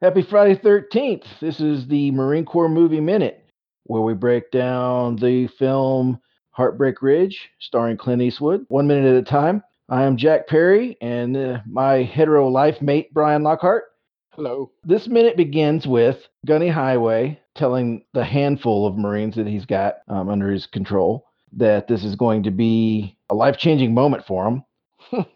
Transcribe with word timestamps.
Happy 0.00 0.22
Friday 0.22 0.54
13th. 0.54 1.24
This 1.40 1.58
is 1.58 1.88
the 1.88 2.12
Marine 2.12 2.44
Corps 2.44 2.68
Movie 2.68 3.00
Minute, 3.00 3.44
where 3.82 4.00
we 4.00 4.14
break 4.14 4.52
down 4.52 5.16
the 5.16 5.48
film 5.58 6.20
Heartbreak 6.52 7.02
Ridge, 7.02 7.50
starring 7.58 7.96
Clint 7.96 8.22
Eastwood, 8.22 8.64
one 8.68 8.86
minute 8.86 9.10
at 9.10 9.20
a 9.20 9.24
time. 9.24 9.60
I 9.88 10.04
am 10.04 10.16
Jack 10.16 10.46
Perry, 10.46 10.96
and 11.00 11.36
uh, 11.36 11.58
my 11.66 12.04
hetero 12.04 12.46
life 12.46 12.80
mate, 12.80 13.12
Brian 13.12 13.42
Lockhart. 13.42 13.86
Hello. 14.34 14.70
This 14.84 15.08
minute 15.08 15.36
begins 15.36 15.84
with 15.84 16.28
Gunny 16.46 16.68
Highway 16.68 17.40
telling 17.56 18.04
the 18.14 18.24
handful 18.24 18.86
of 18.86 18.96
Marines 18.96 19.34
that 19.34 19.48
he's 19.48 19.66
got 19.66 19.96
um, 20.06 20.28
under 20.28 20.48
his 20.48 20.66
control 20.66 21.26
that 21.54 21.88
this 21.88 22.04
is 22.04 22.14
going 22.14 22.44
to 22.44 22.52
be 22.52 23.18
a 23.30 23.34
life 23.34 23.56
changing 23.58 23.94
moment 23.94 24.24
for 24.24 24.46
him. 24.46 24.64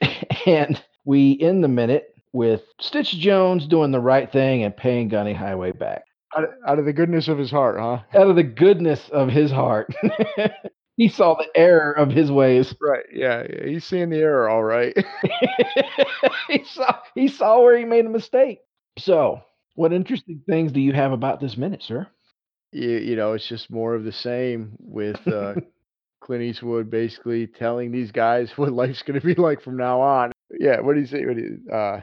and 0.46 0.82
we 1.04 1.38
end 1.40 1.62
the 1.62 1.68
minute 1.68 2.17
with 2.38 2.62
Stitch 2.80 3.18
Jones 3.18 3.66
doing 3.66 3.90
the 3.90 3.98
right 3.98 4.30
thing 4.30 4.62
and 4.62 4.76
paying 4.76 5.08
Gunny 5.08 5.34
Highway 5.34 5.72
back. 5.72 6.04
Out 6.36 6.44
of, 6.44 6.50
out 6.68 6.78
of 6.78 6.84
the 6.84 6.92
goodness 6.92 7.26
of 7.26 7.36
his 7.36 7.50
heart, 7.50 7.80
huh? 7.80 7.98
Out 8.16 8.30
of 8.30 8.36
the 8.36 8.44
goodness 8.44 9.08
of 9.08 9.28
his 9.28 9.50
heart. 9.50 9.92
he 10.96 11.08
saw 11.08 11.34
the 11.34 11.48
error 11.56 11.90
of 11.90 12.10
his 12.10 12.30
ways. 12.30 12.72
Right. 12.80 13.04
Yeah. 13.12 13.42
yeah. 13.42 13.66
He's 13.66 13.84
seeing 13.84 14.10
the 14.10 14.18
error, 14.18 14.48
all 14.48 14.62
right. 14.62 14.96
he 16.48 16.62
saw 16.62 16.98
he 17.16 17.26
saw 17.26 17.60
where 17.60 17.76
he 17.76 17.84
made 17.84 18.06
a 18.06 18.10
mistake. 18.10 18.60
So, 18.98 19.40
what 19.74 19.92
interesting 19.92 20.40
things 20.48 20.70
do 20.70 20.80
you 20.80 20.92
have 20.92 21.10
about 21.10 21.40
this 21.40 21.56
minute, 21.56 21.82
sir? 21.82 22.06
you, 22.70 22.90
you 22.90 23.16
know, 23.16 23.32
it's 23.32 23.48
just 23.48 23.68
more 23.68 23.96
of 23.96 24.04
the 24.04 24.12
same 24.12 24.76
with 24.78 25.26
uh, 25.26 25.54
Clint 26.20 26.44
Eastwood 26.44 26.88
basically 26.88 27.48
telling 27.48 27.90
these 27.90 28.12
guys 28.12 28.52
what 28.56 28.72
life's 28.72 29.02
going 29.02 29.18
to 29.20 29.26
be 29.26 29.34
like 29.34 29.60
from 29.60 29.76
now 29.76 30.00
on. 30.00 30.30
Yeah. 30.56 30.80
What 30.82 30.94
do 30.94 31.00
you 31.00 31.06
say? 31.06 31.26
What 31.26 31.36
do 31.36 31.42
you, 31.42 31.72
uh, 31.72 32.00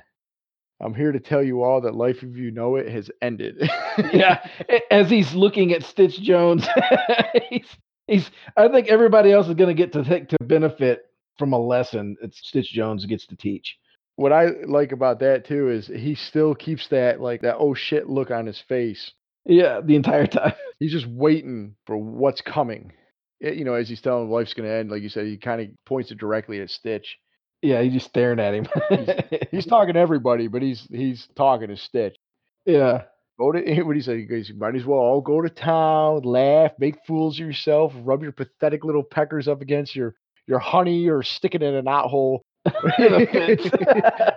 I'm 0.81 0.93
here 0.93 1.11
to 1.11 1.19
tell 1.19 1.43
you 1.43 1.63
all 1.63 1.81
that 1.81 1.95
life, 1.95 2.21
of 2.21 2.35
you 2.35 2.51
know 2.51 2.75
it, 2.75 2.89
has 2.89 3.09
ended. 3.21 3.69
yeah, 4.13 4.45
as 4.91 5.09
he's 5.09 5.33
looking 5.33 5.71
at 5.71 5.83
Stitch 5.83 6.19
Jones, 6.21 6.67
he's 7.49 7.67
he's. 8.07 8.31
I 8.57 8.67
think 8.67 8.87
everybody 8.87 9.31
else 9.31 9.47
is 9.47 9.55
going 9.55 9.75
to 9.75 9.81
get 9.81 9.93
to 9.93 10.03
to 10.03 10.37
benefit 10.43 11.05
from 11.37 11.53
a 11.53 11.59
lesson 11.59 12.17
that 12.21 12.35
Stitch 12.35 12.71
Jones 12.71 13.05
gets 13.05 13.25
to 13.27 13.35
teach. 13.35 13.77
What 14.17 14.31
I 14.31 14.47
like 14.65 14.91
about 14.91 15.19
that 15.19 15.45
too 15.45 15.69
is 15.69 15.87
he 15.87 16.15
still 16.15 16.55
keeps 16.55 16.87
that 16.89 17.21
like 17.21 17.41
that 17.41 17.57
oh 17.59 17.73
shit 17.73 18.09
look 18.09 18.31
on 18.31 18.45
his 18.45 18.61
face. 18.67 19.11
Yeah, 19.45 19.81
the 19.81 19.95
entire 19.95 20.27
time. 20.27 20.53
He's 20.79 20.91
just 20.91 21.07
waiting 21.07 21.75
for 21.85 21.95
what's 21.97 22.41
coming. 22.41 22.91
Eh, 23.43 23.51
you 23.51 23.63
know, 23.63 23.75
as 23.75 23.87
he's 23.87 24.01
telling 24.01 24.25
him 24.25 24.31
life's 24.31 24.53
going 24.53 24.67
to 24.67 24.75
end, 24.75 24.89
like 24.89 25.03
you 25.03 25.09
said, 25.09 25.25
he 25.25 25.37
kind 25.37 25.61
of 25.61 25.67
points 25.85 26.11
it 26.11 26.17
directly 26.17 26.59
at 26.59 26.69
Stitch. 26.69 27.17
Yeah, 27.65 27.81
he's 27.81 27.93
just 27.93 28.07
staring 28.07 28.39
at 28.39 28.53
him. 28.53 28.67
He's 29.51 29.65
talking 29.67 29.95
to 29.95 29.99
everybody, 29.99 30.47
but 30.47 30.61
he's 30.61 30.87
he's 30.91 31.27
talking 31.35 31.69
to 31.69 31.77
Stitch. 31.77 32.15
yeah, 32.65 33.03
Go 33.39 33.51
to 33.51 33.59
what 33.83 33.93
do 33.93 33.97
you 33.97 34.03
say? 34.03 34.17
He 34.17 34.25
goes, 34.25 34.49
you 34.49 34.55
might 34.55 34.75
as 34.75 34.85
well 34.85 34.99
all 34.99 35.21
go 35.21 35.41
to 35.41 35.49
town, 35.49 36.21
laugh, 36.21 36.73
make 36.79 36.95
fools 37.07 37.39
of 37.39 37.45
yourself, 37.45 37.91
rub 38.03 38.21
your 38.21 38.31
pathetic 38.31 38.83
little 38.85 39.03
peckers 39.03 39.47
up 39.47 39.61
against 39.61 39.95
your 39.95 40.13
your 40.47 40.59
honey, 40.59 41.09
or 41.09 41.23
stick 41.23 41.55
it 41.55 41.63
in 41.63 41.73
a 41.73 41.81
knot 41.81 42.09
hole. 42.09 42.43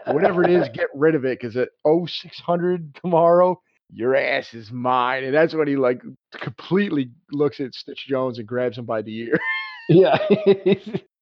Whatever 0.06 0.42
it 0.44 0.50
is, 0.50 0.68
get 0.70 0.88
rid 0.94 1.14
of 1.14 1.24
it 1.24 1.38
because 1.38 1.56
at 1.56 1.68
0600 1.86 2.94
tomorrow, 2.96 3.60
your 3.92 4.16
ass 4.16 4.54
is 4.54 4.72
mine. 4.72 5.24
And 5.24 5.34
that's 5.34 5.54
when 5.54 5.68
he 5.68 5.76
like 5.76 6.00
completely 6.32 7.10
looks 7.30 7.60
at 7.60 7.74
Stitch 7.74 8.06
Jones 8.06 8.38
and 8.38 8.48
grabs 8.48 8.78
him 8.78 8.86
by 8.86 9.02
the 9.02 9.16
ear. 9.18 9.38
yeah. 9.88 10.18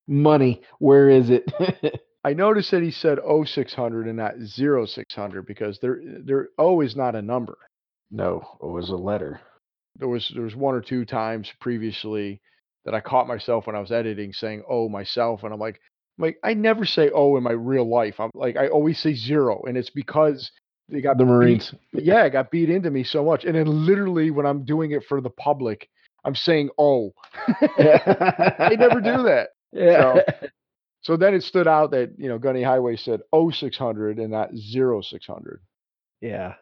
Money, 0.09 0.63
where 0.79 1.09
is 1.11 1.31
it? 1.31 1.45
I 2.25 2.33
noticed 2.33 2.71
that 2.73 2.83
he 2.83 2.91
said 2.91 3.19
0600 3.25 4.07
and 4.07 4.17
not 4.17 4.35
0600 4.47 5.47
because 5.47 5.79
there 5.81 6.01
there 6.25 6.49
O 6.59 6.81
is 6.81 6.97
not 6.97 7.15
a 7.15 7.23
number. 7.23 7.57
no, 8.11 8.43
it 8.63 8.67
was 8.67 8.89
a 8.91 8.97
letter. 8.97 9.41
there 9.97 10.09
was 10.09 10.31
there 10.35 10.43
was 10.45 10.57
one 10.57 10.75
or 10.75 10.81
two 10.81 11.05
times 11.05 11.53
previously 11.61 12.41
that 12.85 12.95
I 12.95 13.01
caught 13.01 13.27
myself 13.29 13.67
when 13.67 13.77
I 13.77 13.81
was 13.81 13.93
editing 13.93 14.33
saying 14.33 14.63
oh 14.69 14.89
myself 14.89 15.43
and 15.45 15.53
I'm 15.53 15.61
like 15.61 15.81
I'm 16.19 16.25
like 16.27 16.39
I 16.45 16.55
never 16.55 16.85
say 16.85 17.11
oh 17.15 17.37
in 17.37 17.43
my 17.45 17.53
real 17.53 17.89
life. 17.89 18.17
I'm 18.21 18.31
like 18.35 18.57
I 18.57 18.69
always 18.69 18.99
say 18.99 19.15
zero 19.15 19.63
and 19.69 19.77
it's 19.77 19.91
because 19.91 20.51
they 20.89 21.01
got 21.01 21.19
The 21.19 21.25
beat- 21.25 21.31
Marines. 21.31 21.75
yeah, 21.93 22.25
it 22.25 22.31
got 22.31 22.51
beat 22.51 22.71
into 22.71 22.91
me 22.91 23.03
so 23.05 23.25
much. 23.25 23.45
And 23.45 23.55
then 23.57 23.67
literally 23.87 24.31
when 24.31 24.47
I'm 24.47 24.65
doing 24.65 24.93
it 24.93 25.03
for 25.09 25.21
the 25.21 25.31
public, 25.31 25.89
I'm 26.25 26.35
saying 26.37 26.71
oh. 26.79 27.13
I 27.49 28.77
never 28.79 29.01
do 29.01 29.23
that. 29.25 29.49
Yeah. 29.77 30.23
So 31.03 31.17
then 31.17 31.35
it 31.35 31.45
stood 31.45 31.69
out 31.69 31.93
that, 31.93 32.19
you 32.19 32.29
know, 32.29 32.39
Gunny 32.39 32.63
Highway 32.65 32.97
said 32.97 33.23
0600 33.33 34.19
and 34.19 34.31
not 34.33 34.51
0600. 34.57 35.63
yeah. 36.21 36.57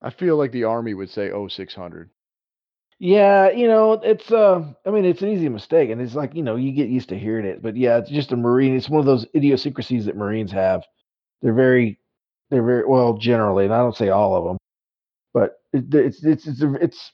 I 0.00 0.08
feel 0.08 0.38
like 0.38 0.52
the 0.52 0.64
army 0.64 0.94
would 0.94 1.10
say 1.10 1.30
0600. 1.30 2.10
Yeah, 2.98 3.50
you 3.50 3.66
know, 3.68 3.92
it's 3.94 4.32
uh 4.32 4.72
I 4.86 4.90
mean 4.90 5.04
it's 5.04 5.22
an 5.22 5.28
easy 5.28 5.48
mistake 5.50 5.90
and 5.90 6.00
it's 6.00 6.14
like, 6.14 6.34
you 6.34 6.42
know, 6.42 6.56
you 6.56 6.72
get 6.72 6.88
used 6.88 7.10
to 7.10 7.18
hearing 7.18 7.44
it. 7.46 7.62
But 7.62 7.76
yeah, 7.76 7.98
it's 7.98 8.10
just 8.10 8.32
a 8.32 8.36
Marine. 8.36 8.74
It's 8.76 8.88
one 8.88 9.00
of 9.00 9.06
those 9.06 9.26
idiosyncrasies 9.34 10.06
that 10.06 10.16
Marines 10.16 10.52
have. 10.52 10.84
They're 11.42 11.54
very 11.54 12.00
they're 12.50 12.64
very 12.64 12.86
well 12.86 13.14
generally, 13.18 13.66
and 13.66 13.74
I 13.74 13.78
don't 13.78 13.96
say 13.96 14.10
all 14.10 14.36
of 14.36 14.44
them, 14.44 14.58
but 15.34 15.56
it, 15.72 15.94
it's 15.94 16.24
it's 16.24 16.46
it's 16.48 16.62
it's 16.62 17.12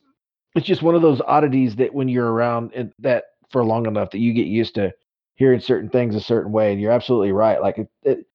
it's 0.56 0.66
just 0.66 0.82
one 0.82 0.96
of 0.96 1.02
those 1.02 1.20
oddities 1.22 1.76
that 1.76 1.94
when 1.94 2.08
you're 2.08 2.30
around 2.32 2.72
it, 2.74 2.92
that 3.00 3.24
for 3.52 3.64
long 3.64 3.86
enough 3.86 4.10
that 4.10 4.18
you 4.18 4.32
get 4.32 4.46
used 4.46 4.74
to 4.76 4.92
hearing 5.34 5.60
certain 5.60 5.88
things 5.90 6.14
a 6.14 6.20
certain 6.20 6.52
way. 6.52 6.72
And 6.72 6.80
you're 6.80 6.92
absolutely 6.92 7.32
right. 7.32 7.60
Like 7.60 7.78
it, 7.78 7.88
it 8.02 8.26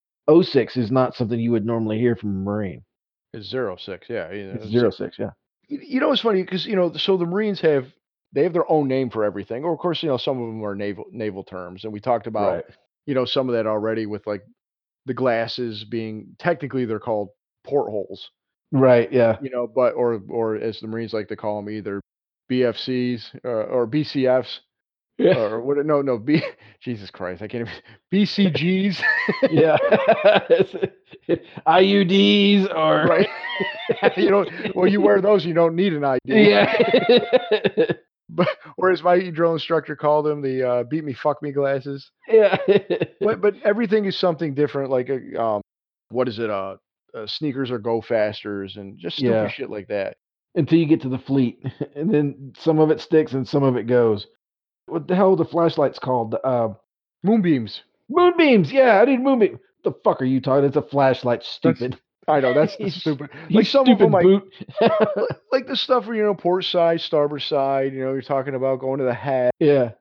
06 0.43 0.77
is 0.77 0.91
not 0.91 1.15
something 1.15 1.39
you 1.39 1.51
would 1.51 1.65
normally 1.65 1.99
hear 1.99 2.15
from 2.15 2.29
a 2.29 2.33
Marine. 2.33 2.83
It's 3.33 3.49
06, 3.49 4.07
yeah. 4.09 4.31
you 4.31 4.51
It's 4.55 4.67
zero 4.67 4.89
six, 4.89 5.17
yeah. 5.19 5.31
You 5.67 5.79
you 5.83 5.99
know, 5.99 6.11
it's 6.11 6.21
funny 6.21 6.41
because 6.43 6.65
you 6.65 6.75
know, 6.75 6.93
so 6.93 7.17
the 7.17 7.25
Marines 7.25 7.59
have 7.61 7.85
they 8.33 8.43
have 8.43 8.53
their 8.53 8.69
own 8.71 8.87
name 8.87 9.09
for 9.09 9.23
everything. 9.23 9.63
Or 9.63 9.73
of 9.73 9.79
course, 9.79 10.01
you 10.01 10.09
know, 10.09 10.17
some 10.17 10.41
of 10.41 10.47
them 10.47 10.63
are 10.63 10.75
naval 10.75 11.05
naval 11.11 11.43
terms, 11.43 11.83
and 11.83 11.93
we 11.93 11.99
talked 11.99 12.27
about 12.27 12.55
Right. 12.55 12.65
you 13.05 13.13
know 13.15 13.25
some 13.25 13.49
of 13.49 13.55
that 13.55 13.67
already 13.67 14.05
with 14.05 14.25
like 14.25 14.43
the 15.05 15.13
glasses 15.13 15.83
being 15.83 16.35
technically 16.39 16.85
they're 16.85 16.99
called 16.99 17.29
portholes, 17.65 18.29
Right, 18.71 19.11
yeah. 19.11 19.37
you 19.41 19.49
know, 19.49 19.67
but 19.67 19.93
or 19.93 20.21
or 20.29 20.55
as 20.55 20.79
the 20.79 20.87
Marines 20.87 21.13
like 21.13 21.27
to 21.29 21.35
call 21.35 21.61
them, 21.61 21.69
either 21.69 22.01
BFCs 22.49 23.43
uh, 23.45 23.47
or 23.47 23.87
BCFs 23.87 24.59
Yeah. 25.17 25.39
or 25.39 25.61
what? 25.61 25.83
No, 25.85 26.01
no, 26.01 26.17
B. 26.17 26.43
Jesus 26.81 27.09
Christ, 27.09 27.41
I 27.41 27.47
can't 27.47 27.67
even. 27.67 27.73
BCGs, 28.13 29.01
yeah. 29.49 29.77
IUDs 31.67 32.73
or 32.75 33.05
right? 33.07 33.27
you 34.17 34.29
don't. 34.29 34.49
well, 34.75 34.87
you 34.87 35.01
wear 35.01 35.21
those, 35.21 35.45
you 35.45 35.53
don't 35.53 35.75
need 35.75 35.93
an 35.93 36.03
ID. 36.03 36.19
yeah. 36.25 37.91
But 38.29 38.49
or 38.77 38.91
as 38.91 39.01
my 39.01 39.29
drill 39.29 39.53
instructor 39.53 39.95
called 39.95 40.25
them, 40.25 40.41
the 40.41 40.67
uh, 40.69 40.83
"beat 40.83 41.03
me, 41.03 41.13
fuck 41.13 41.41
me" 41.41 41.51
glasses. 41.51 42.11
yeah. 42.27 42.57
but 43.21 43.39
but 43.41 43.55
everything 43.63 44.05
is 44.05 44.19
something 44.19 44.53
different. 44.53 44.91
Like 44.91 45.09
a, 45.09 45.41
um, 45.41 45.61
what 46.09 46.27
is 46.27 46.37
it? 46.37 46.49
Uh, 46.49 46.75
uh 47.15 47.25
sneakers 47.25 47.71
or 47.71 47.79
go 47.79 48.01
fasters 48.01 48.75
and 48.75 48.99
just 48.99 49.15
stupid 49.17 49.31
Yeah. 49.33 49.47
shit 49.47 49.69
like 49.69 49.87
that. 49.87 50.17
Until 50.55 50.77
you 50.77 50.85
get 50.87 51.01
to 51.03 51.09
the 51.09 51.19
fleet, 51.19 51.63
and 51.95 52.13
then 52.13 52.53
some 52.57 52.79
of 52.79 52.91
it 52.91 52.99
sticks 52.99 53.31
and 53.31 53.47
some 53.47 53.63
of 53.63 53.77
it 53.77 53.87
goes. 53.87 54.27
What 54.87 55.07
the 55.07 55.15
hell 55.15 55.31
are 55.31 55.35
the 55.35 55.45
flashlights 55.45 55.99
called? 55.99 56.35
Uh, 56.43 56.69
Moonbeams. 57.23 57.81
moonbeams. 58.09 58.71
Yeah, 58.71 59.01
I 59.01 59.05
need 59.05 59.21
moonbeam. 59.21 59.59
The 59.83 59.91
fuck 60.03 60.21
are 60.21 60.25
you 60.25 60.39
talking? 60.41 60.65
It's 60.65 60.75
a 60.77 60.81
flashlight. 60.81 61.43
Stupid. 61.43 61.99
I 62.27 62.39
know 62.41 62.53
that's 62.53 62.73
stupid. 62.95 63.29
Like 63.49 63.67
some 63.67 63.87
of 63.87 63.99
them, 63.99 64.11
like, 64.11 64.23
boot. 64.23 64.43
like 65.51 65.67
the 65.67 65.75
stuff 65.77 66.07
where 66.07 66.15
you 66.15 66.23
know 66.23 66.33
port 66.35 66.65
side, 66.65 66.99
starboard 67.01 67.41
side. 67.41 67.93
You 67.93 68.01
know, 68.05 68.11
you're 68.13 68.21
talking 68.21 68.55
about 68.55 68.79
going 68.79 68.99
to 68.99 69.05
the 69.05 69.13
hat. 69.13 69.53
yeah. 69.59 69.91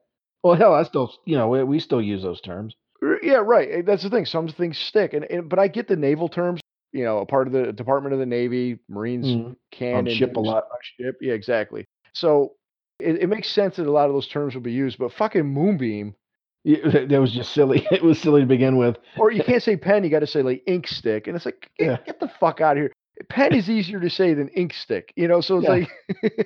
Well, 0.42 0.54
hell, 0.54 0.74
I 0.74 0.84
still, 0.84 1.12
you 1.24 1.36
know, 1.36 1.48
we, 1.48 1.64
we 1.64 1.80
still 1.80 2.00
use 2.00 2.22
those 2.22 2.40
terms. 2.40 2.74
Yeah, 3.22 3.42
right. 3.44 3.68
eh, 3.70 3.82
That's 3.84 4.04
the 4.04 4.10
thing. 4.10 4.26
Some 4.26 4.46
things 4.48 4.78
stick, 4.78 5.12
and, 5.12 5.24
and 5.24 5.48
but 5.48 5.58
I 5.58 5.66
get 5.68 5.88
the 5.88 5.96
naval 5.96 6.28
terms. 6.28 6.60
You 6.92 7.04
know, 7.04 7.18
a 7.18 7.26
part 7.26 7.46
of 7.48 7.52
the 7.52 7.72
Department 7.72 8.12
of 8.12 8.20
the 8.20 8.26
Navy, 8.26 8.78
Marines 8.88 9.26
Mhm. 9.26 9.56
can 9.72 9.94
On 9.94 10.06
and 10.06 10.16
ship 10.16 10.36
a 10.36 10.40
lot. 10.40 10.64
on 10.64 10.78
ship. 11.00 11.16
Yeah, 11.20 11.32
exactly. 11.34 11.84
So 12.14 12.52
it, 13.00 13.22
it 13.22 13.28
makes 13.28 13.48
sense 13.48 13.76
that 13.76 13.86
a 13.86 13.90
lot 13.90 14.08
of 14.08 14.14
those 14.14 14.28
terms 14.28 14.54
will 14.54 14.62
be 14.62 14.72
used, 14.72 14.98
but 14.98 15.12
fucking 15.12 15.44
moonbeam, 15.46 16.14
Yeah, 16.64 17.06
that 17.06 17.20
was 17.20 17.32
just 17.32 17.52
silly. 17.52 17.86
It 17.92 18.02
was 18.02 18.18
silly 18.20 18.40
to 18.40 18.46
begin 18.46 18.76
with. 18.76 18.96
or 19.18 19.30
you 19.30 19.42
can't 19.46 19.62
say 19.62 19.76
pen, 19.76 20.02
you 20.04 20.10
got 20.10 20.20
to 20.20 20.26
say 20.26 20.42
like 20.42 20.62
ink 20.66 20.88
stick, 20.88 21.26
and 21.28 21.36
it's 21.36 21.44
like 21.46 21.70
get, 21.78 21.86
Yeah. 21.86 21.96
get 22.06 22.20
the 22.20 22.28
fuck 22.40 22.60
out 22.60 22.76
of 22.76 22.82
here. 22.82 22.92
Pen 23.30 23.54
is 23.54 23.70
easier 23.70 23.98
to 24.00 24.10
say 24.10 24.34
than 24.34 24.48
ink 24.48 24.74
stick, 24.74 25.12
you 25.16 25.26
know. 25.28 25.40
So 25.40 25.58
it's 25.58 25.64
Yeah. 25.68 25.70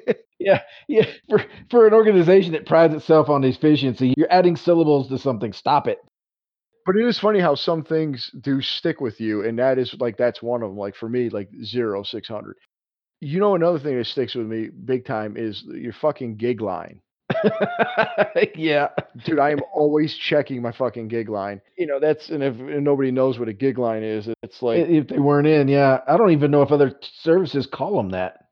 like 0.07 0.17
Yeah, 0.39 0.61
yeah. 0.89 1.07
For 1.29 1.45
for 1.71 1.87
an 1.87 1.93
organization 1.95 2.53
that 2.53 2.65
prides 2.67 2.95
itself 2.95 3.29
on 3.29 3.45
efficiency, 3.45 4.15
you're 4.17 4.31
adding 4.33 4.57
syllables 4.57 5.09
to 5.09 5.19
something. 5.19 5.53
Stop 5.53 5.89
it. 5.89 5.99
But 6.87 6.97
it 6.97 7.05
is 7.07 7.19
funny 7.19 7.41
how 7.41 7.55
some 7.57 7.83
things 7.85 8.31
do 8.41 8.61
stick 8.63 9.01
with 9.01 9.21
you, 9.21 9.45
and 9.45 9.59
that 9.59 9.79
is 9.79 9.95
like 10.01 10.17
that's 10.17 10.43
one 10.43 10.63
of 10.63 10.71
them. 10.71 10.79
Like 10.79 10.95
for 10.97 11.09
me, 11.09 11.29
like 11.29 11.49
zero 11.65 12.03
six 12.03 12.27
hundred. 12.29 12.57
You 13.21 13.39
know, 13.41 13.55
another 13.55 13.79
thing 13.79 13.97
that 13.99 14.07
sticks 14.07 14.35
with 14.35 14.47
me 14.47 14.69
big 14.69 15.05
time 15.05 15.37
is 15.37 15.63
your 15.67 15.93
fucking 15.93 16.37
gig 16.37 16.61
line. 16.61 17.01
yeah. 18.57 18.89
Dude, 19.25 19.39
I 19.39 19.51
am 19.51 19.61
always 19.73 20.15
checking 20.17 20.63
my 20.63 20.73
fucking 20.73 21.09
gig 21.09 21.29
line. 21.29 21.61
You 21.77 21.87
know, 21.87 22.01
that's 22.01 22.31
and 22.31 22.43
if, 22.43 22.55
and 22.59 22.85
nobody 22.85 23.11
knows 23.11 23.39
what 23.39 23.49
a 23.49 23.53
gig 23.53 23.79
line 23.79 24.03
is, 24.03 24.29
it's 24.43 24.63
like 24.63 24.79
If 24.89 25.09
they 25.09 25.19
weren't 25.19 25.47
in, 25.47 25.69
yeah. 25.69 26.01
I 26.07 26.17
don't 26.17 26.33
even 26.33 26.51
know 26.51 26.63
if 26.63 26.71
other 26.73 26.99
services 27.23 27.67
call 27.67 27.97
them 27.97 28.11
that. 28.11 28.47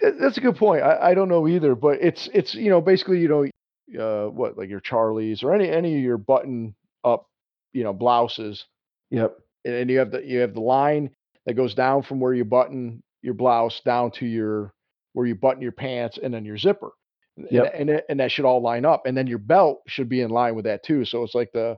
That- 0.00 0.18
That's 0.20 0.38
a 0.38 0.40
good 0.40 0.56
point. 0.56 0.82
I, 0.82 1.10
I 1.10 1.14
don't 1.14 1.28
know 1.28 1.46
either, 1.48 1.74
but 1.74 1.98
it's 2.00 2.28
it's 2.32 2.54
you 2.54 2.70
know 2.70 2.80
basically 2.80 3.20
you 3.20 3.28
know 3.28 3.44
uh 4.00 4.30
what 4.30 4.56
like 4.56 4.68
your 4.70 4.80
Charlies 4.80 5.44
or 5.44 5.52
any 5.54 5.68
any 5.68 5.96
of 5.96 6.02
your 6.02 6.18
button 6.18 6.74
up 7.04 7.26
you 7.72 7.84
know 7.84 7.92
blouses 7.92 8.64
Yep. 9.10 9.36
and, 9.64 9.74
and 9.74 9.90
you 9.90 9.98
have 9.98 10.10
the 10.10 10.24
you 10.24 10.38
have 10.40 10.54
the 10.54 10.60
line 10.60 11.10
that 11.46 11.54
goes 11.54 11.74
down 11.74 12.02
from 12.02 12.18
where 12.18 12.32
you 12.32 12.44
button 12.44 13.02
your 13.24 13.34
blouse 13.34 13.80
down 13.84 14.10
to 14.12 14.26
your 14.26 14.72
where 15.14 15.26
you 15.26 15.34
button 15.34 15.62
your 15.62 15.72
pants 15.72 16.18
and 16.22 16.32
then 16.34 16.44
your 16.44 16.58
zipper. 16.58 16.90
And- 17.36 17.48
Yep. 17.50 17.72
And 17.76 17.90
and, 17.90 18.02
and 18.08 18.20
that 18.20 18.30
should 18.30 18.44
all 18.44 18.62
line 18.62 18.84
up 18.84 19.06
and 19.06 19.16
then 19.16 19.26
your 19.26 19.38
belt 19.38 19.80
should 19.88 20.08
be 20.08 20.20
in 20.20 20.30
line 20.30 20.54
with 20.54 20.66
that 20.66 20.84
too. 20.84 21.04
So 21.04 21.22
it's 21.24 21.34
like 21.34 21.50
the 21.52 21.76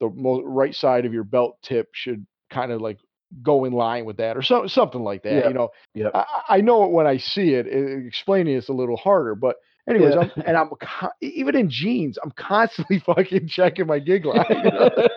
the 0.00 0.08
right 0.08 0.74
side 0.74 1.06
of 1.06 1.12
your 1.14 1.24
belt 1.24 1.56
tip 1.62 1.88
should 1.92 2.26
kind 2.50 2.72
of 2.72 2.80
like 2.82 2.98
go 3.42 3.64
in 3.64 3.72
line 3.72 4.04
with 4.04 4.18
that 4.18 4.36
or 4.36 4.42
so, 4.42 4.66
something 4.66 5.02
like 5.02 5.22
that. 5.22 5.32
Yep. 5.34 5.44
You 5.48 5.54
know, 5.54 5.68
Yep. 5.94 6.10
I, 6.14 6.24
I 6.48 6.60
know 6.60 6.84
it 6.84 6.90
when 6.90 7.06
I 7.06 7.16
see 7.16 7.54
it. 7.54 7.66
it 7.66 8.06
explaining 8.06 8.56
it's 8.56 8.68
a 8.68 8.72
little 8.74 8.96
harder, 8.98 9.34
but 9.34 9.56
anyways, 9.88 10.14
Yeah. 10.14 10.20
I'm, 10.36 10.42
and 10.44 10.56
I'm 10.58 10.70
even 11.22 11.56
in 11.56 11.70
jeans, 11.70 12.18
I'm 12.22 12.32
constantly 12.32 12.98
fucking 13.06 13.48
checking 13.48 13.86
my 13.86 14.00
gig 14.00 14.26
line. 14.26 14.44
you 14.50 14.70
know? 14.70 14.90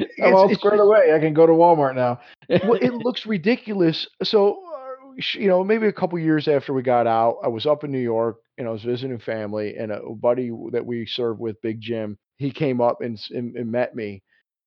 I'm 0.00 0.08
It's- 0.18 0.34
all 0.34 0.52
squared 0.54 0.80
away. 0.80 1.12
I 1.14 1.18
can 1.20 1.34
go 1.34 1.46
to 1.46 1.52
Walmart 1.52 1.94
now. 1.94 2.20
Well, 2.48 2.74
it 2.74 2.92
looks 3.04 3.26
ridiculous. 3.26 4.06
So, 4.22 4.62
uh, 4.64 5.20
you 5.34 5.48
know, 5.48 5.64
maybe 5.64 5.86
a 5.86 5.92
couple 5.92 6.18
years 6.18 6.48
after 6.48 6.72
we 6.72 6.82
got 6.82 7.06
out, 7.06 7.38
I 7.42 7.48
was 7.48 7.66
up 7.66 7.84
in 7.84 7.92
New 7.92 7.98
York 7.98 8.38
and 8.56 8.66
I 8.66 8.70
was 8.70 8.82
visiting 8.82 9.18
family, 9.18 9.76
and 9.76 9.92
a 9.92 10.00
buddy 10.10 10.50
that 10.72 10.84
we 10.84 11.06
served 11.06 11.40
with, 11.40 11.60
Big 11.62 11.80
Jim, 11.80 12.18
he 12.38 12.50
came 12.50 12.80
up 12.80 13.00
and, 13.00 13.20
and, 13.30 13.56
and 13.56 13.70
met 13.70 13.94
me, 13.94 14.22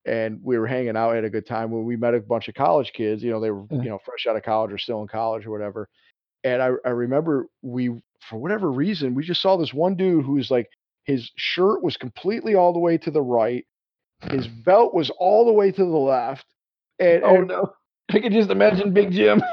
and 0.06 0.40
we 0.44 0.58
were 0.58 0.68
hanging 0.68 0.96
out, 0.96 1.14
had 1.16 1.26
a 1.26 1.30
good 1.30 1.46
time. 1.46 1.72
When 1.72 1.86
we 1.86 1.96
met 1.96 2.14
a 2.14 2.20
bunch 2.20 2.48
of 2.48 2.56
college 2.56 2.92
kids, 2.94 3.22
you 3.22 3.32
know, 3.32 3.40
they 3.40 3.52
were 3.52 3.66
you 3.72 3.90
know 3.90 4.00
fresh 4.06 4.28
out 4.28 4.36
of 4.36 4.44
college 4.44 4.72
or 4.72 4.78
still 4.78 5.02
in 5.02 5.08
college 5.08 5.46
or 5.46 5.52
whatever. 5.52 5.90
And 6.44 6.62
I, 6.62 6.72
I 6.86 6.90
remember 6.90 7.48
we, 7.62 7.90
for 8.30 8.38
whatever 8.40 8.72
reason, 8.72 9.14
we 9.14 9.24
just 9.24 9.42
saw 9.42 9.58
this 9.58 9.74
one 9.74 9.96
dude 9.96 10.26
who 10.26 10.34
was 10.34 10.50
like, 10.50 10.68
his 11.04 11.32
shirt 11.36 11.84
was 11.84 11.98
completely 11.98 12.56
all 12.56 12.74
the 12.74 12.80
way 12.80 12.98
to 12.98 13.12
the 13.12 13.22
right, 13.22 13.66
his 14.32 14.48
belt 14.66 14.94
was 14.94 15.10
all 15.12 15.46
the 15.46 15.54
way 15.54 15.72
to 15.72 15.84
the 15.84 15.90
left, 15.90 16.46
and, 17.00 17.24
oh 17.24 17.36
and 17.36 17.48
no. 17.48 17.74
I 18.10 18.20
can 18.20 18.32
just 18.32 18.50
imagine 18.50 18.94
Big 18.94 19.12
Jim. 19.12 19.42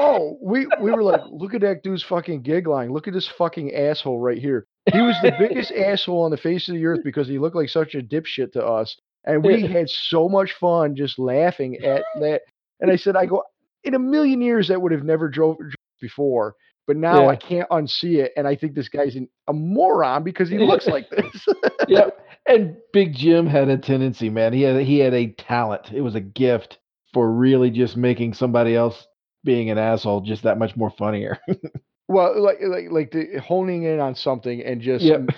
Oh, 0.00 0.38
we 0.40 0.64
we 0.80 0.92
were 0.92 1.02
like, 1.02 1.22
look 1.28 1.54
at 1.54 1.60
that 1.62 1.82
dude's 1.82 2.04
fucking 2.04 2.42
gig 2.42 2.68
line. 2.68 2.92
Look 2.92 3.08
at 3.08 3.14
this 3.14 3.26
fucking 3.26 3.74
asshole 3.74 4.20
right 4.20 4.38
here. 4.38 4.64
He 4.92 5.00
was 5.00 5.16
the 5.24 5.32
biggest 5.36 5.72
asshole 5.76 6.22
on 6.22 6.30
the 6.30 6.36
face 6.36 6.68
of 6.68 6.76
the 6.76 6.86
earth 6.86 7.00
because 7.02 7.26
he 7.26 7.36
looked 7.40 7.56
like 7.56 7.68
such 7.68 7.96
a 7.96 8.00
dipshit 8.00 8.52
to 8.52 8.64
us. 8.64 8.96
And 9.24 9.44
we 9.44 9.60
had 9.66 9.90
so 9.90 10.28
much 10.28 10.52
fun 10.52 10.94
just 10.94 11.18
laughing 11.18 11.78
at 11.84 12.04
that. 12.20 12.42
And 12.80 12.92
I 12.92 12.96
said, 12.96 13.16
I 13.16 13.26
go, 13.26 13.42
in 13.82 13.94
a 13.94 13.98
million 13.98 14.40
years 14.40 14.68
that 14.68 14.80
would 14.80 14.92
have 14.92 15.02
never 15.02 15.28
drove, 15.28 15.58
drove 15.58 15.72
before. 16.00 16.54
But 16.86 16.96
now 16.96 17.22
Yeah. 17.22 17.28
I 17.30 17.36
can't 17.36 17.68
unsee 17.70 18.18
it. 18.22 18.32
And 18.36 18.46
I 18.46 18.54
think 18.54 18.76
this 18.76 18.88
guy's 18.88 19.16
an, 19.16 19.28
a 19.48 19.52
moron 19.52 20.22
because 20.22 20.48
he 20.48 20.58
looks 20.58 20.86
like 20.86 21.10
this. 21.10 21.44
yep. 21.88 22.24
And 22.48 22.76
Big 22.92 23.14
Jim 23.14 23.46
had 23.46 23.68
a 23.68 23.76
tendency, 23.78 24.30
man. 24.30 24.52
He 24.52 24.62
had 24.62 24.80
he 24.80 24.98
had 24.98 25.14
a 25.14 25.28
talent. 25.32 25.92
It 25.92 26.00
was 26.00 26.14
a 26.14 26.20
gift 26.20 26.78
for 27.12 27.30
really 27.30 27.70
just 27.70 27.96
making 27.96 28.34
somebody 28.34 28.74
else 28.74 29.06
being 29.44 29.70
an 29.70 29.78
asshole 29.78 30.22
just 30.22 30.42
that 30.44 30.58
much 30.58 30.76
more 30.76 30.90
funnier. 30.90 31.38
well, 32.08 32.40
like 32.42 32.58
like 32.62 32.90
like 32.90 33.10
the 33.12 33.38
honing 33.38 33.84
in 33.84 34.00
on 34.00 34.14
something 34.14 34.62
and 34.62 34.80
just 34.80 35.04
Yep. 35.04 35.30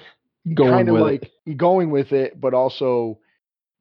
Going 0.55 0.71
kind 0.71 0.89
of 0.89 0.95
with 0.95 1.03
like 1.03 1.31
going 1.57 1.91
with 1.91 2.13
it, 2.13 2.41
but 2.41 2.55
also 2.55 3.19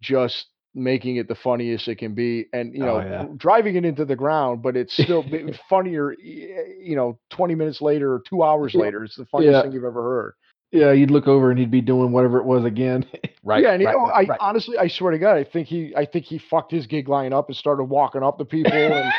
just 0.02 0.48
making 0.76 1.16
it 1.16 1.28
the 1.28 1.36
funniest 1.36 1.88
it 1.88 1.96
can 1.96 2.14
be, 2.14 2.46
and 2.54 2.76
you 2.76 2.84
Oh, 2.84 3.00
know, 3.00 3.00
yeah. 3.00 3.26
driving 3.38 3.76
it 3.78 3.86
into 3.86 4.06
the 4.06 4.16
ground. 4.16 4.62
But 4.62 4.76
it's 4.76 4.94
still 4.94 5.24
funnier, 5.70 6.14
you 6.20 6.96
know, 6.96 7.18
twenty 7.30 7.56
minutes 7.56 7.82
later 7.82 8.14
or 8.14 8.22
two 8.28 8.44
hours 8.44 8.76
later. 8.76 9.04
It's 9.06 9.16
the 9.16 9.26
funniest 9.26 9.54
Yeah. 9.54 9.62
thing 9.62 9.72
you've 9.72 9.86
ever 9.86 10.02
heard. 10.04 10.34
Yeah, 10.72 10.92
you'd 10.92 11.10
look 11.10 11.28
over 11.28 11.50
and 11.50 11.60
he'd 11.60 11.72
be 11.72 11.82
doing 11.82 12.12
whatever 12.12 12.38
it 12.38 12.46
was 12.46 12.64
again. 12.64 13.06
right. 13.44 13.64
yeah, 13.64 13.72
and 13.72 13.82
he, 13.82 13.88
right, 13.88 13.96
oh, 13.98 14.06
I 14.06 14.24
right. 14.26 14.38
honestly, 14.40 14.78
I 14.78 14.88
swear 14.88 15.12
to 15.12 15.18
God, 15.18 15.36
I 15.36 15.44
think 15.44 15.68
he, 15.68 15.94
I 15.96 16.06
think 16.06 16.26
he 16.26 16.38
fucked 16.38 16.72
his 16.72 16.86
gig 16.86 17.10
line 17.10 17.34
up 17.34 17.48
and 17.48 17.58
started 17.58 17.86
walking 17.86 18.22
up 18.22 18.38
to 18.38 18.46
people, 18.46 18.72
and, 18.72 19.12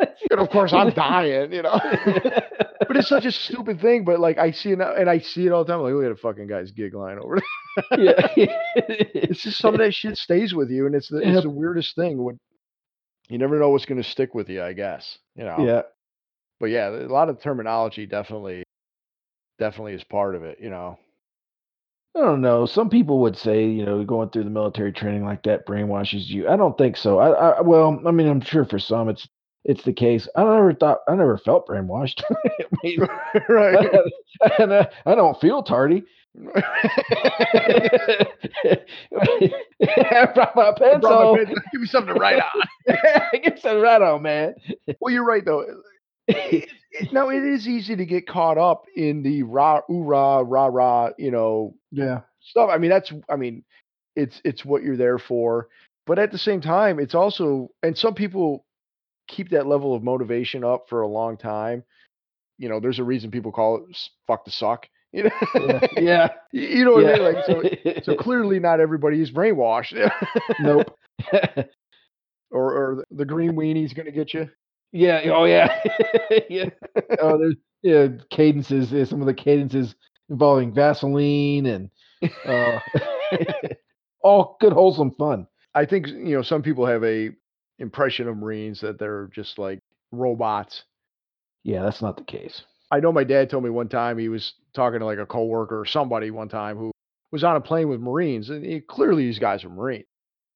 and 0.30 0.40
of 0.40 0.50
course 0.50 0.72
I'm 0.72 0.90
dying, 0.90 1.52
you 1.52 1.62
know. 1.62 1.78
but 2.88 2.96
it's 2.96 3.08
such 3.08 3.26
a 3.26 3.32
stupid 3.32 3.80
thing. 3.80 4.04
But 4.04 4.18
like 4.18 4.38
I 4.38 4.50
see 4.50 4.72
it 4.72 4.78
now, 4.78 4.92
and 4.92 5.08
I 5.08 5.20
see 5.20 5.46
it 5.46 5.52
all 5.52 5.64
the 5.64 5.72
time. 5.72 5.82
Like, 5.82 5.92
look 5.92 6.04
at 6.04 6.10
a 6.10 6.16
fucking 6.16 6.48
guy's 6.48 6.72
gig 6.72 6.94
line 6.94 7.18
over 7.20 7.36
there. 7.36 7.98
yeah. 7.98 8.28
it's 8.36 9.42
just 9.42 9.58
some 9.58 9.74
of 9.74 9.80
that 9.80 9.94
shit 9.94 10.16
stays 10.16 10.52
with 10.52 10.68
you, 10.68 10.86
and 10.86 10.96
it's 10.96 11.08
the 11.08 11.18
it's 11.18 11.42
the 11.42 11.50
weirdest 11.50 11.94
thing. 11.94 12.20
When 12.20 12.40
you 13.28 13.38
never 13.38 13.60
know 13.60 13.70
what's 13.70 13.86
going 13.86 14.02
to 14.02 14.08
stick 14.08 14.34
with 14.34 14.48
you, 14.48 14.64
I 14.64 14.72
guess. 14.72 15.18
You 15.36 15.44
know. 15.44 15.56
yeah. 15.60 15.82
But 16.58 16.70
yeah, 16.70 16.88
a 16.88 17.06
lot 17.06 17.28
of 17.28 17.40
terminology 17.40 18.04
definitely, 18.04 18.64
definitely 19.58 19.94
is 19.94 20.04
part 20.04 20.34
of 20.34 20.44
it. 20.44 20.58
You 20.60 20.70
know. 20.70 20.98
I 22.16 22.20
don't 22.20 22.40
know. 22.40 22.66
Some 22.66 22.90
people 22.90 23.20
would 23.20 23.36
say, 23.36 23.66
you 23.68 23.84
know, 23.84 24.02
going 24.02 24.30
through 24.30 24.44
the 24.44 24.50
military 24.50 24.92
training 24.92 25.24
like 25.24 25.42
that 25.44 25.66
brainwashes 25.66 26.26
you. 26.26 26.48
I 26.48 26.56
don't 26.56 26.76
think 26.76 26.96
so. 26.96 27.18
I, 27.18 27.58
I 27.58 27.60
well, 27.60 28.00
I 28.06 28.10
mean, 28.10 28.28
I'm 28.28 28.40
sure 28.40 28.64
for 28.64 28.78
some 28.78 29.08
it's 29.08 29.28
it's 29.64 29.84
the 29.84 29.92
case. 29.92 30.26
I 30.34 30.42
never 30.42 30.74
thought 30.74 30.98
I 31.08 31.14
never 31.14 31.38
felt 31.38 31.68
brainwashed. 31.68 32.22
I 32.30 32.64
mean, 32.82 33.00
right. 33.48 33.88
and 34.58 34.74
I, 34.74 34.88
I 35.06 35.14
don't 35.14 35.40
feel 35.40 35.62
tardy. 35.62 36.02
I 36.56 38.26
brought 40.34 40.56
my 40.56 40.72
Brought 40.72 40.80
my 40.80 40.90
pencil. 40.90 41.36
pen- 41.36 41.54
Give 41.72 41.80
me 41.80 41.86
something 41.86 42.14
to 42.14 42.20
write 42.20 42.42
on. 42.42 42.62
Get 43.42 43.60
some 43.60 43.80
right 43.80 44.00
on, 44.02 44.22
man. 44.22 44.54
Well, 45.00 45.12
you're 45.12 45.24
right 45.26 45.44
though. 45.44 45.64
It- 46.50 46.68
it- 47.12 47.44
is 47.54 47.68
easy 47.68 47.94
to 47.96 48.04
get 48.06 48.26
caught 48.26 48.58
up 48.58 48.84
in 48.96 49.22
the 49.22 49.42
rah, 49.44 49.80
rah, 49.88 50.42
rah, 50.44 50.66
rah, 50.66 51.10
you 51.18 51.30
know, 51.30 51.74
yeah. 51.92 52.20
stuff. 52.40 52.70
I 52.72 52.78
mean, 52.78 52.90
that's, 52.90 53.12
I 53.28 53.36
mean, 53.36 53.62
it's, 54.16 54.40
it's 54.44 54.64
what 54.64 54.82
you're 54.82 54.96
there 54.96 55.18
for. 55.18 55.68
But 56.06 56.18
at 56.18 56.32
the 56.32 56.38
same 56.38 56.60
time, 56.60 56.98
it's 56.98 57.14
also, 57.14 57.68
and 57.82 57.96
some 57.96 58.14
people 58.14 58.64
keep 59.28 59.50
that 59.50 59.66
level 59.66 59.94
of 59.94 60.02
motivation 60.02 60.64
up 60.64 60.86
for 60.88 61.02
a 61.02 61.06
long 61.08 61.36
time. 61.36 61.84
You 62.58 62.68
know, 62.68 62.80
there's 62.80 62.98
a 62.98 63.04
reason 63.04 63.30
people 63.30 63.52
call 63.52 63.76
it 63.76 63.96
fuck 64.26 64.44
the 64.44 64.50
suck. 64.50 64.86
You 65.12 65.22
know, 65.24 65.30
Yeah. 65.54 65.80
yeah. 65.96 66.28
you 66.52 66.84
know 66.84 66.92
what 66.92 67.06
I 67.06 67.12
mean? 67.14 67.22
Like, 67.34 67.44
so, 67.46 68.02
so 68.02 68.16
clearly 68.16 68.60
not 68.60 68.78
everybody 68.80 69.22
is 69.22 69.30
brainwashed. 69.30 69.94
nope. 70.60 70.94
or, 72.50 72.72
or 72.72 73.04
the 73.10 73.24
green 73.24 73.52
weenie's 73.54 73.94
going 73.94 74.06
to 74.06 74.12
get 74.12 74.34
you. 74.34 74.50
Yeah. 74.92 75.20
Oh, 75.26 75.44
yeah. 75.44 75.82
yeah. 76.50 76.70
Oh, 77.20 77.38
there's 77.38 77.56
yeah 77.82 78.08
cadences. 78.30 78.90
yeah, 78.92 79.04
Some 79.04 79.20
of 79.20 79.26
the 79.26 79.34
cadences 79.34 79.94
involving 80.28 80.72
Vaseline 80.72 81.66
and 81.66 81.90
uh, 82.46 82.78
all 84.22 84.56
good 84.60 84.72
wholesome 84.72 85.12
fun. 85.12 85.46
I 85.74 85.84
think 85.84 86.08
you 86.08 86.34
know 86.36 86.42
some 86.42 86.62
people 86.62 86.86
have 86.86 87.04
a 87.04 87.30
impression 87.78 88.28
of 88.28 88.36
Marines 88.36 88.80
that 88.80 88.98
they're 88.98 89.30
just 89.32 89.58
like 89.58 89.80
robots. 90.12 90.84
Yeah, 91.64 91.82
that's 91.82 92.02
not 92.02 92.16
the 92.16 92.24
case. 92.24 92.62
I 92.90 93.00
know 93.00 93.12
my 93.12 93.24
dad 93.24 93.50
told 93.50 93.64
me 93.64 93.70
one 93.70 93.88
time 93.88 94.18
he 94.18 94.28
was 94.28 94.54
talking 94.74 95.00
to 95.00 95.04
like 95.04 95.18
a 95.18 95.26
coworker 95.26 95.80
or 95.80 95.84
somebody 95.84 96.30
one 96.30 96.48
time 96.48 96.76
who 96.78 96.90
was 97.30 97.44
on 97.44 97.56
a 97.56 97.60
plane 97.60 97.88
with 97.88 98.00
Marines, 98.00 98.48
and 98.48 98.64
he, 98.64 98.80
clearly 98.80 99.24
these 99.26 99.38
guys 99.38 99.64
are 99.64 99.68
Marines. 99.68 100.06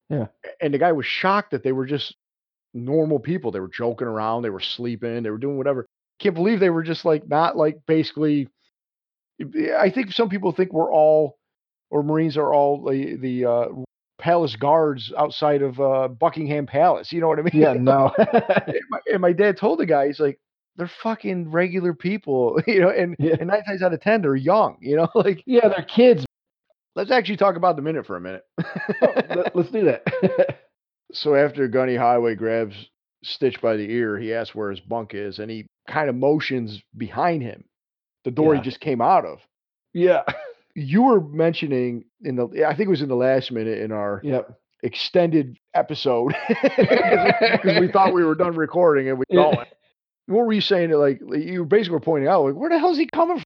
Yeah. 0.08 0.26
And 0.60 0.72
the 0.72 0.78
guy 0.78 0.92
was 0.92 1.06
shocked 1.06 1.50
that 1.52 1.62
they 1.62 1.72
were 1.72 1.86
just 1.86 2.16
normal 2.74 3.18
people. 3.18 3.50
They 3.50 3.60
were 3.60 3.68
joking 3.68 4.06
around, 4.08 4.42
they 4.42 4.50
were 4.50 4.60
sleeping, 4.60 5.22
they 5.22 5.30
were 5.30 5.38
doing 5.38 5.56
whatever. 5.58 5.86
Can't 6.20 6.34
believe 6.34 6.60
they 6.60 6.70
were 6.70 6.82
just 6.82 7.04
like 7.04 7.26
not 7.28 7.56
like 7.56 7.78
basically. 7.86 8.48
I 9.78 9.90
think 9.90 10.12
some 10.12 10.28
people 10.28 10.52
think 10.52 10.72
we're 10.72 10.92
all, 10.92 11.36
or 11.90 12.02
Marines 12.02 12.36
are 12.36 12.52
all 12.52 12.84
the 12.84 13.16
the 13.16 13.44
uh, 13.44 13.68
palace 14.20 14.54
guards 14.54 15.12
outside 15.18 15.62
of 15.62 15.80
uh, 15.80 16.08
Buckingham 16.08 16.66
Palace. 16.66 17.12
You 17.12 17.20
know 17.20 17.28
what 17.28 17.38
I 17.38 17.42
mean? 17.52 17.52
Yeah, 17.54 17.72
no. 17.72 18.12
and, 18.18 18.76
my, 18.90 18.98
and 19.12 19.20
my 19.20 19.32
dad 19.32 19.56
told 19.56 19.80
the 19.80 19.86
guy, 19.86 20.06
he's 20.06 20.20
like, 20.20 20.38
they're 20.76 20.90
fucking 21.02 21.50
regular 21.50 21.92
people, 21.92 22.60
you 22.68 22.80
know, 22.80 22.90
and, 22.90 23.16
Yeah. 23.18 23.34
and 23.40 23.48
nine 23.48 23.64
times 23.64 23.82
out 23.82 23.92
of 23.92 24.00
ten, 24.00 24.22
they're 24.22 24.36
young, 24.36 24.76
you 24.80 24.96
know. 24.96 25.08
Like, 25.14 25.42
yeah, 25.44 25.66
they're 25.68 25.84
kids. 25.84 26.24
let's 26.94 27.10
actually 27.10 27.36
talk 27.38 27.56
about 27.56 27.74
the 27.76 27.82
minute 27.82 28.06
for 28.06 28.16
a 28.16 28.20
minute. 28.20 28.44
Let, 29.00 29.56
us 29.56 29.70
do 29.70 29.84
that. 29.86 30.58
So 31.12 31.34
after 31.34 31.68
Gunny 31.68 31.96
Highway 31.96 32.34
grabs 32.34 32.74
Stitch 33.24 33.60
by 33.60 33.76
the 33.76 33.90
ear, 33.90 34.18
he 34.18 34.32
asks 34.34 34.54
where 34.54 34.70
his 34.70 34.80
bunk 34.80 35.14
is, 35.14 35.38
and 35.38 35.50
he 35.50 35.66
kind 35.88 36.08
of 36.08 36.14
motions 36.16 36.82
behind 36.96 37.42
him, 37.42 37.64
the 38.24 38.30
door 38.30 38.54
Yeah. 38.54 38.60
he 38.60 38.64
just 38.64 38.80
came 38.80 39.00
out 39.00 39.24
of. 39.24 39.38
yeah. 39.92 40.22
You 40.74 41.02
were 41.02 41.20
mentioning 41.20 42.04
in 42.24 42.36
the, 42.36 42.64
I 42.66 42.74
think 42.74 42.86
it 42.86 42.90
was 42.90 43.02
in 43.02 43.10
the 43.10 43.14
last 43.14 43.52
minute 43.52 43.78
in 43.80 43.92
our 43.92 44.22
Yep. 44.24 44.58
extended 44.82 45.58
episode 45.74 46.34
because 46.48 47.78
we 47.78 47.88
thought 47.88 48.14
we 48.14 48.24
were 48.24 48.34
done 48.34 48.54
recording 48.56 49.08
and 49.10 49.18
we 49.18 49.24
Yeah. 49.28 49.42
going. 49.54 49.66
What 50.28 50.46
were 50.46 50.52
you 50.52 50.60
saying? 50.62 50.88
That 50.90 50.96
like 50.98 51.20
like, 51.22 51.42
you 51.42 51.64
basically 51.66 51.92
were 51.94 52.00
pointing 52.00 52.28
out, 52.28 52.44
like 52.44 52.54
where 52.54 52.70
the 52.70 52.78
hell 52.78 52.90
is 52.92 52.96
he 52.98 53.06
coming 53.12 53.36
from? 53.36 53.44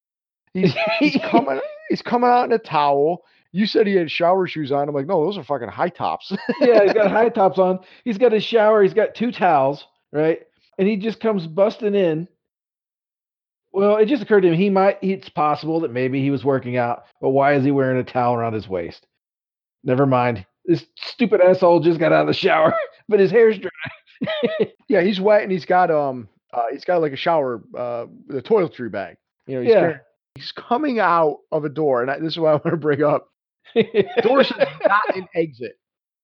He's, 0.55 0.75
he's 1.01 1.17
coming. 1.31 1.61
He's 1.89 2.03
coming 2.03 2.31
out 2.31 2.45
in 2.45 2.53
a 2.53 2.59
towel. 2.59 3.23
You 3.57 3.67
said 3.67 3.87
he 3.87 3.95
had 3.95 4.11
shower 4.11 4.47
shoes 4.47 4.71
on. 4.71 4.87
I'm 4.87 4.95
like, 4.95 5.07
no, 5.07 5.25
those 5.25 5.39
are 5.39 5.43
fucking 5.45 5.69
high 5.69 5.89
tops. 5.89 6.31
yeah, 6.61 6.83
he's 6.85 6.93
got 6.93 7.11
high 7.11 7.31
tops 7.31 7.59
on. 7.59 7.79
He's 8.05 8.19
got 8.19 8.33
his 8.33 8.45
shower. 8.45 8.83
He's 8.83 8.93
got 8.93 9.15
two 9.15 9.33
towels, 9.33 9.87
right? 10.13 10.41
And 10.79 10.87
he 10.87 10.97
just 10.99 11.21
comes 11.21 11.47
busting 11.47 11.95
in. 11.95 12.29
Well, 13.73 13.97
it 13.97 14.07
just 14.07 14.23
occurred 14.23 14.43
to 14.43 14.49
him 14.49 14.55
he 14.55 14.69
might. 14.69 14.99
It's 15.03 15.29
possible 15.31 15.81
that 15.81 15.93
maybe 15.93 16.21
he 16.23 16.31
was 16.31 16.45
working 16.45 16.77
out, 16.77 17.05
but 17.21 17.31
why 17.31 17.55
is 17.55 17.65
he 17.65 17.71
wearing 17.71 17.99
a 17.99 18.05
towel 18.05 18.35
around 18.35 18.53
his 18.53 18.69
waist? 18.69 19.07
Never 19.85 20.05
mind. 20.07 20.45
This 20.67 20.85
stupid 20.97 21.41
asshole 21.41 21.81
just 21.81 21.99
got 22.01 22.13
out 22.13 22.23
of 22.23 22.27
the 22.27 22.35
shower, 22.35 22.75
but 23.09 23.21
his 23.21 23.31
hair's 23.31 23.59
dry. 23.59 24.69
yeah, 24.89 25.01
he's 25.01 25.21
wet 25.21 25.43
and 25.43 25.53
he's 25.53 25.65
got 25.65 25.91
um, 25.91 26.29
uh, 26.53 26.65
he's 26.73 26.85
got 26.85 27.01
like 27.01 27.13
a 27.13 27.17
shower, 27.17 27.63
uh, 27.77 28.07
the 28.29 28.43
toiletry 28.43 28.91
bag. 28.91 29.17
You 29.47 29.57
know, 29.57 29.61
he's, 29.63 29.71
Yeah. 29.71 29.81
carrying- 29.81 30.01
he's 30.35 30.53
coming 30.53 30.99
out 31.01 31.39
of 31.53 31.65
a 31.65 31.69
door, 31.71 32.03
and 32.03 32.11
I, 32.11 32.19
this 32.19 32.33
is 32.35 32.39
what 32.39 32.49
I 32.49 32.53
want 32.55 32.65
to 32.73 32.77
bring 32.77 33.03
up. 33.03 33.29
Door 34.23 34.45
says 34.45 34.69
not 34.87 35.17
an 35.17 35.27
exit. 35.35 35.79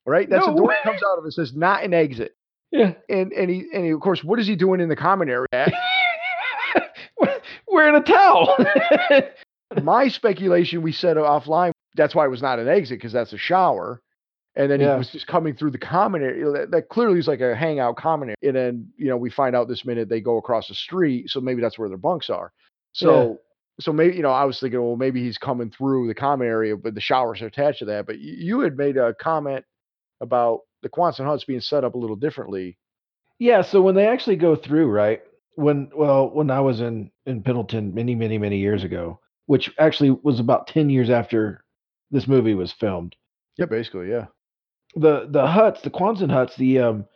Right? 0.07 0.29
That's 0.29 0.45
No 0.47 0.53
the 0.53 0.59
door 0.59 0.69
way. 0.69 0.75
that 0.83 0.91
comes 0.91 1.03
out 1.13 1.19
of. 1.19 1.27
It 1.27 1.33
says 1.33 1.55
not 1.55 1.85
an 1.85 1.95
exit. 1.95 2.33
yeah. 2.73 2.95
And 3.09 3.33
and 3.33 3.51
he 3.51 3.67
and 3.73 3.85
he, 3.85 3.91
of 3.91 4.01
course, 4.01 4.25
what 4.25 4.39
is 4.41 4.47
he 4.47 4.57
doing 4.57 4.81
in 4.81 4.89
the 4.89 4.97
common 4.97 5.29
area? 5.29 5.47
wearing 7.69 7.95
a 7.95 8.01
towel. 8.03 8.57
My 9.83 10.09
speculation, 10.09 10.83
we 10.83 10.93
said 10.93 11.17
offline, 11.17 11.73
that's 11.97 12.15
why 12.15 12.27
it 12.27 12.29
was 12.29 12.43
not 12.43 12.59
an 12.59 12.69
exit 12.69 12.99
because 12.99 13.13
that's 13.13 13.33
a 13.33 13.39
shower. 13.39 14.03
And 14.55 14.71
then 14.71 14.81
Yeah. 14.81 14.93
he 14.95 14.99
was 14.99 15.11
just 15.11 15.27
coming 15.27 15.55
through 15.55 15.71
the 15.71 15.79
common 15.79 16.23
area. 16.23 16.51
That, 16.51 16.71
that 16.73 16.89
clearly 16.91 17.19
is 17.19 17.27
like 17.27 17.41
a 17.41 17.57
hangout 17.57 17.97
common 17.97 18.29
area. 18.31 18.37
And 18.43 18.57
then, 18.57 18.93
you 18.99 19.07
know, 19.09 19.17
we 19.17 19.31
find 19.31 19.57
out 19.57 19.69
this 19.69 19.85
minute 19.87 20.09
they 20.11 20.21
go 20.21 20.37
across 20.37 20.69
the 20.69 20.75
street. 20.75 21.31
So 21.31 21.41
maybe 21.41 21.63
that's 21.63 21.79
where 21.79 21.89
their 21.89 21.97
bunks 21.97 22.29
are. 22.29 22.53
So, 22.93 23.39
so 23.81 23.93
maybe, 23.93 24.17
you 24.17 24.23
know, 24.23 24.31
I 24.31 24.45
was 24.45 24.61
thinking, 24.61 24.83
well, 24.83 24.97
maybe 24.97 25.23
he's 25.23 25.39
coming 25.39 25.71
through 25.71 26.09
the 26.09 26.15
common 26.15 26.47
area, 26.47 26.77
but 26.77 26.95
the 26.95 27.01
showers 27.01 27.43
are 27.43 27.47
attached 27.47 27.81
to 27.81 27.87
that. 27.87 28.07
But 28.07 28.19
you, 28.19 28.61
had 28.61 28.77
made 28.77 28.97
a 28.97 29.15
comment 29.15 29.65
about 30.21 30.61
the 30.83 30.89
Quonset 30.89 31.25
huts 31.25 31.45
being 31.45 31.61
set 31.61 31.85
up 31.85 31.95
a 31.95 31.99
little 31.99 32.17
differently. 32.17 32.79
Yeah, 33.39 33.63
so 33.63 33.81
when 33.83 33.95
they 33.95 34.07
actually 34.07 34.37
go 34.37 34.55
through, 34.55 34.89
right? 34.89 35.23
When 35.57 35.91
well, 35.95 36.31
when 36.31 36.51
I 36.51 36.61
was 36.61 36.81
in 36.81 37.11
in 37.27 37.43
Pendleton 37.43 37.95
many, 37.95 38.15
many, 38.15 38.39
many 38.39 38.59
years 38.59 38.85
ago, 38.85 39.21
which 39.47 39.71
actually 39.79 40.11
was 40.11 40.41
about 40.41 40.67
10 40.67 40.89
years 40.89 41.11
after 41.11 41.65
this 42.11 42.27
movie 42.29 42.55
was 42.55 42.73
filmed. 42.73 43.17
Yeah, 43.59 43.67
basically. 43.67 44.11
Yeah. 44.11 44.27
The 44.95 45.27
the 45.29 45.47
huts, 45.47 45.83
the 45.83 45.91
Quonset 45.91 46.31
huts, 46.31 46.57
the 46.57 46.79
um 46.79 47.07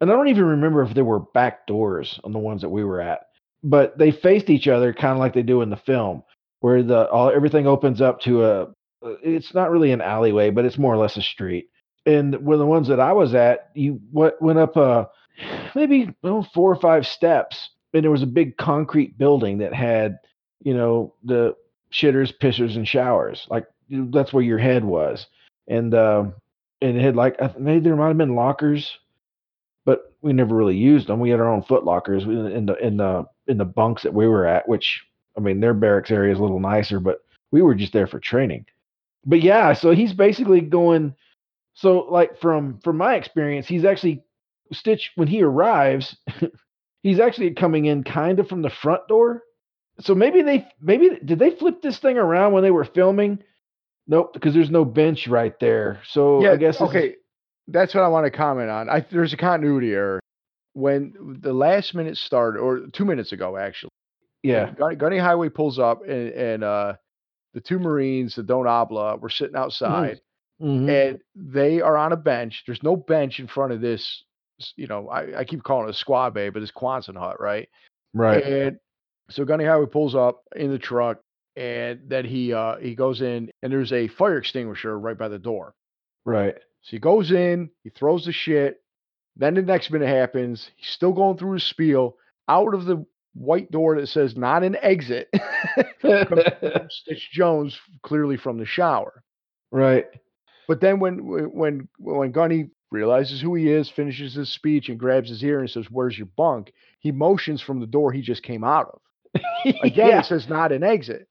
and 0.00 0.10
I 0.10 0.14
don't 0.14 0.28
even 0.28 0.44
remember 0.44 0.82
if 0.82 0.94
there 0.94 1.04
were 1.04 1.20
back 1.20 1.66
doors 1.66 2.18
on 2.24 2.32
the 2.32 2.38
ones 2.38 2.62
that 2.62 2.70
we 2.70 2.84
were 2.84 3.00
at, 3.00 3.20
but 3.62 3.96
they 3.98 4.10
faced 4.10 4.50
each 4.50 4.68
other 4.68 4.92
kind 4.92 5.12
of 5.12 5.18
like 5.18 5.34
they 5.34 5.42
do 5.42 5.62
in 5.62 5.70
the 5.70 5.76
film, 5.76 6.22
where 6.60 6.82
the 6.82 7.08
all 7.08 7.30
everything 7.30 7.66
opens 7.66 8.00
up 8.00 8.20
to 8.20 8.44
a 8.44 8.68
it's 9.02 9.54
not 9.54 9.70
really 9.70 9.92
an 9.92 10.00
alleyway, 10.00 10.50
but 10.50 10.64
it's 10.64 10.78
more 10.78 10.92
or 10.92 10.98
less 10.98 11.16
a 11.16 11.22
street. 11.22 11.68
And 12.06 12.44
when 12.44 12.58
the 12.58 12.66
ones 12.66 12.88
that 12.88 13.00
I 13.00 13.12
was 13.12 13.34
at, 13.34 13.70
you 13.74 14.00
went 14.12 14.40
went 14.40 14.58
up 14.58 14.76
uh 14.76 15.06
maybe 15.74 16.14
well, 16.22 16.46
four 16.54 16.70
or 16.70 16.76
five 16.76 17.06
steps, 17.06 17.70
and 17.92 18.04
there 18.04 18.10
was 18.10 18.22
a 18.22 18.26
big 18.26 18.56
concrete 18.56 19.18
building 19.18 19.58
that 19.58 19.74
had, 19.74 20.18
you 20.60 20.74
know, 20.74 21.14
the 21.24 21.54
shitters, 21.92 22.32
pissers, 22.36 22.76
and 22.76 22.86
showers. 22.86 23.46
Like 23.50 23.66
that's 23.88 24.32
where 24.32 24.44
your 24.44 24.58
head 24.58 24.84
was, 24.84 25.26
and 25.68 25.94
um, 25.94 26.34
and 26.80 26.96
it 26.96 27.02
had 27.02 27.16
like 27.16 27.38
maybe 27.58 27.80
there 27.80 27.96
might 27.96 28.08
have 28.08 28.18
been 28.18 28.36
lockers, 28.36 28.98
but 29.84 30.14
we 30.22 30.32
never 30.32 30.54
really 30.54 30.76
used 30.76 31.06
them. 31.06 31.20
We 31.20 31.30
had 31.30 31.40
our 31.40 31.50
own 31.50 31.62
foot 31.62 31.84
lockers 31.84 32.24
in 32.24 32.66
the 32.66 32.76
in 32.76 32.96
the 32.96 33.24
in 33.50 33.58
the 33.58 33.64
bunks 33.64 34.02
that 34.04 34.14
we 34.14 34.26
were 34.28 34.46
at, 34.46 34.68
which 34.68 35.02
I 35.36 35.40
mean 35.40 35.60
their 35.60 35.74
barracks 35.74 36.10
area 36.10 36.32
is 36.32 36.38
a 36.38 36.42
little 36.42 36.60
nicer, 36.60 37.00
but 37.00 37.18
we 37.50 37.62
were 37.62 37.74
just 37.74 37.92
there 37.92 38.06
for 38.06 38.18
training. 38.20 38.64
But 39.26 39.42
yeah, 39.42 39.72
so 39.74 39.90
he's 39.90 40.12
basically 40.14 40.60
going. 40.60 41.14
So 41.74 42.00
like 42.10 42.40
from 42.40 42.78
from 42.82 42.96
my 42.96 43.16
experience, 43.16 43.66
he's 43.66 43.84
actually 43.84 44.22
Stitch 44.72 45.10
when 45.16 45.28
he 45.28 45.42
arrives, 45.42 46.16
he's 47.02 47.20
actually 47.20 47.50
coming 47.52 47.86
in 47.86 48.04
kind 48.04 48.38
of 48.38 48.48
from 48.48 48.62
the 48.62 48.70
front 48.70 49.06
door. 49.08 49.42
So 50.00 50.14
maybe 50.14 50.42
they 50.42 50.66
maybe 50.80 51.10
did 51.24 51.38
they 51.38 51.50
flip 51.50 51.82
this 51.82 51.98
thing 51.98 52.16
around 52.18 52.52
when 52.52 52.62
they 52.62 52.70
were 52.70 52.84
filming? 52.84 53.42
Nope, 54.06 54.32
because 54.32 54.54
there's 54.54 54.70
no 54.70 54.84
bench 54.84 55.28
right 55.28 55.58
there. 55.60 56.00
So 56.08 56.42
yeah, 56.42 56.52
I 56.52 56.56
guess 56.56 56.78
this 56.78 56.88
is- 56.88 56.94
okay. 56.94 57.14
That's 57.68 57.94
what 57.94 58.02
I 58.02 58.08
want 58.08 58.24
to 58.26 58.30
comment 58.32 58.68
on. 58.68 58.88
I, 58.88 59.04
there's 59.12 59.32
a 59.32 59.36
continuity 59.36 59.92
error. 59.92 60.19
When 60.80 61.38
the 61.40 61.52
last 61.52 61.94
minute 61.94 62.16
started, 62.16 62.60
or 62.60 62.86
two 62.92 63.04
minutes 63.04 63.32
ago, 63.32 63.56
actually, 63.56 63.90
yeah, 64.42 64.72
Gunny, 64.72 64.96
Gunny 64.96 65.18
Highway 65.18 65.50
pulls 65.50 65.78
up, 65.78 66.02
and, 66.02 66.30
and 66.30 66.64
uh, 66.64 66.94
the 67.54 67.60
two 67.60 67.78
Marines, 67.78 68.34
the 68.34 68.42
Don't 68.42 68.66
Obla, 68.66 69.20
were 69.20 69.28
sitting 69.28 69.56
outside, 69.56 70.20
Mhm. 70.60 70.88
and 70.88 71.20
they 71.34 71.80
are 71.80 71.96
on 71.96 72.12
a 72.12 72.16
bench. 72.16 72.64
There's 72.66 72.82
no 72.82 72.96
bench 72.96 73.40
in 73.40 73.46
front 73.46 73.72
of 73.72 73.80
this. 73.80 74.24
You 74.76 74.86
know, 74.86 75.08
I, 75.08 75.40
I 75.40 75.44
keep 75.44 75.62
calling 75.62 75.88
it 75.88 75.90
a 75.90 75.94
squad 75.94 76.34
bay, 76.34 76.50
but 76.50 76.62
it's 76.62 76.72
Quonset 76.72 77.16
hut, 77.16 77.40
right? 77.40 77.68
right. 78.14 78.44
And 78.44 78.78
so 79.30 79.44
Gunny 79.44 79.64
Highway 79.64 79.86
pulls 79.86 80.14
up 80.14 80.42
in 80.54 80.70
the 80.70 80.78
truck, 80.78 81.20
and 81.56 82.00
then 82.06 82.24
he 82.24 82.52
uh, 82.52 82.76
he 82.76 82.94
goes 82.94 83.20
in, 83.20 83.50
and 83.62 83.72
there's 83.72 83.92
a 83.92 84.08
fire 84.08 84.38
extinguisher 84.38 84.98
right 84.98 85.16
by 85.16 85.28
the 85.28 85.38
door. 85.38 85.74
Right. 86.24 86.56
So 86.82 86.90
he 86.90 86.98
goes 86.98 87.30
in, 87.30 87.70
he 87.84 87.90
throws 87.90 88.24
the 88.24 88.32
shit. 88.32 88.79
Then 89.40 89.54
the 89.54 89.62
next 89.62 89.90
minute 89.90 90.06
happens. 90.06 90.70
He's 90.76 90.90
still 90.90 91.14
going 91.14 91.38
through 91.38 91.54
his 91.54 91.64
spiel 91.64 92.16
out 92.46 92.74
of 92.74 92.84
the 92.84 93.06
white 93.34 93.70
door 93.70 93.98
that 93.98 94.08
says 94.08 94.36
not 94.36 94.62
an 94.62 94.76
exit. 94.82 95.30
Stitch 96.90 97.30
Jones, 97.32 97.80
clearly 98.02 98.36
from 98.36 98.58
the 98.58 98.66
shower. 98.66 99.24
right. 99.72 100.06
But 100.68 100.80
then 100.80 101.00
when 101.00 101.18
when 101.52 101.88
when 101.98 102.30
Gunny 102.32 102.68
realizes 102.92 103.40
who 103.40 103.54
he 103.54 103.70
is, 103.70 103.88
finishes 103.88 104.34
his 104.34 104.52
speech, 104.52 104.88
and 104.90 105.00
grabs 105.00 105.30
his 105.30 105.42
ear 105.42 105.60
and 105.60 105.70
says, 105.70 105.90
"Where's 105.90 106.18
your 106.18 106.28
bunk?" 106.36 106.72
He 107.00 107.10
motions 107.10 107.62
from 107.62 107.80
the 107.80 107.86
door 107.86 108.12
he 108.12 108.20
just 108.20 108.42
came 108.42 108.62
out 108.62 108.88
of. 108.88 109.42
Again, 109.82 110.08
yeah. 110.08 110.18
it 110.20 110.26
says 110.26 110.48
not 110.48 110.70
an 110.70 110.84
exit. 110.84 111.26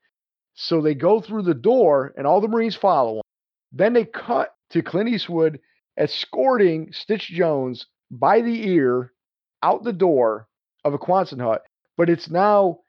So 0.56 0.82
they 0.82 0.96
go 0.96 1.22
through 1.22 1.44
the 1.44 1.54
door, 1.54 2.12
and 2.18 2.26
all 2.26 2.42
the 2.42 2.48
Marines 2.48 2.76
follow 2.76 3.18
him. 3.18 3.22
Then 3.72 3.94
they 3.94 4.04
cut 4.04 4.56
to 4.72 4.82
Clint 4.82 5.10
Eastwood 5.10 5.60
escorting 5.96 6.92
Stitch 6.92 7.28
Jones 7.28 7.86
by 8.12 8.42
the 8.42 8.68
ear 8.68 9.14
out 9.64 9.84
the 9.84 9.94
door 9.94 10.48
of 10.86 10.94
a 10.94 10.98
Quonset 11.00 11.40
hut. 11.42 11.64
But 11.98 12.10
it's 12.10 12.30
now, 12.30 12.80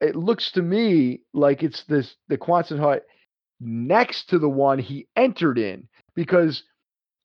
it 0.00 0.14
looks 0.14 0.52
to 0.52 0.62
me 0.62 1.22
like 1.34 1.62
it's 1.62 1.82
this 1.84 2.14
the 2.28 2.38
Quonset 2.38 2.78
hut 2.78 3.04
next 3.60 4.28
to 4.30 4.38
the 4.38 4.48
one 4.48 4.78
he 4.78 5.08
entered 5.16 5.58
in 5.58 5.88
because 6.14 6.62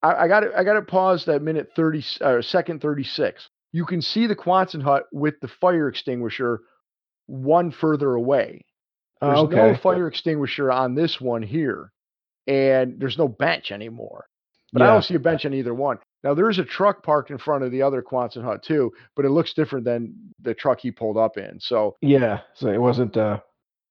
I, 0.03 0.27
got. 0.27 0.43
I 0.55 0.63
got 0.63 0.73
to 0.73 0.81
pause 0.81 1.25
that 1.25 1.43
minute 1.43 1.69
thirty 1.75 2.03
or 2.21 2.39
uh, 2.39 2.41
second 2.41 2.81
thirty 2.81 3.03
six. 3.03 3.47
You 3.71 3.85
can 3.85 4.01
see 4.01 4.25
the 4.25 4.35
Quonset 4.35 4.81
hut 4.81 5.03
with 5.11 5.35
the 5.41 5.47
fire 5.47 5.87
extinguisher 5.87 6.61
one 7.27 7.71
further 7.71 8.15
away. 8.15 8.65
Ah, 9.21 9.27
there's 9.27 9.39
Oh, 9.39 9.45
no 9.67 9.77
fire 9.77 10.07
extinguisher 10.07 10.71
on 10.71 10.95
this 10.95 11.21
one 11.21 11.43
here, 11.43 11.91
and 12.47 12.99
there's 12.99 13.17
no 13.17 13.27
bench 13.27 13.71
anymore. 13.71 14.25
But 14.73 14.81
I 14.81 14.87
don't 14.87 15.03
see 15.03 15.15
a 15.15 15.19
bench 15.19 15.45
on 15.45 15.53
either 15.53 15.73
one. 15.73 15.99
Now 16.23 16.33
there 16.33 16.49
is 16.49 16.59
a 16.59 16.65
truck 16.65 17.03
parked 17.03 17.31
in 17.31 17.37
front 17.37 17.63
of 17.63 17.71
the 17.71 17.81
other 17.81 18.01
Quonset 18.01 18.43
hut 18.43 18.63
too, 18.63 18.91
but 19.15 19.25
it 19.25 19.31
looks 19.31 19.53
different 19.53 19.85
than 19.85 20.13
the 20.41 20.53
truck 20.53 20.79
he 20.79 20.91
pulled 20.91 21.17
up 21.17 21.37
in. 21.37 21.59
So 21.59 21.97
Yeah. 22.01 22.41
So 22.53 22.69
it 22.69 22.81
wasn't. 22.81 23.17
uh 23.17 23.39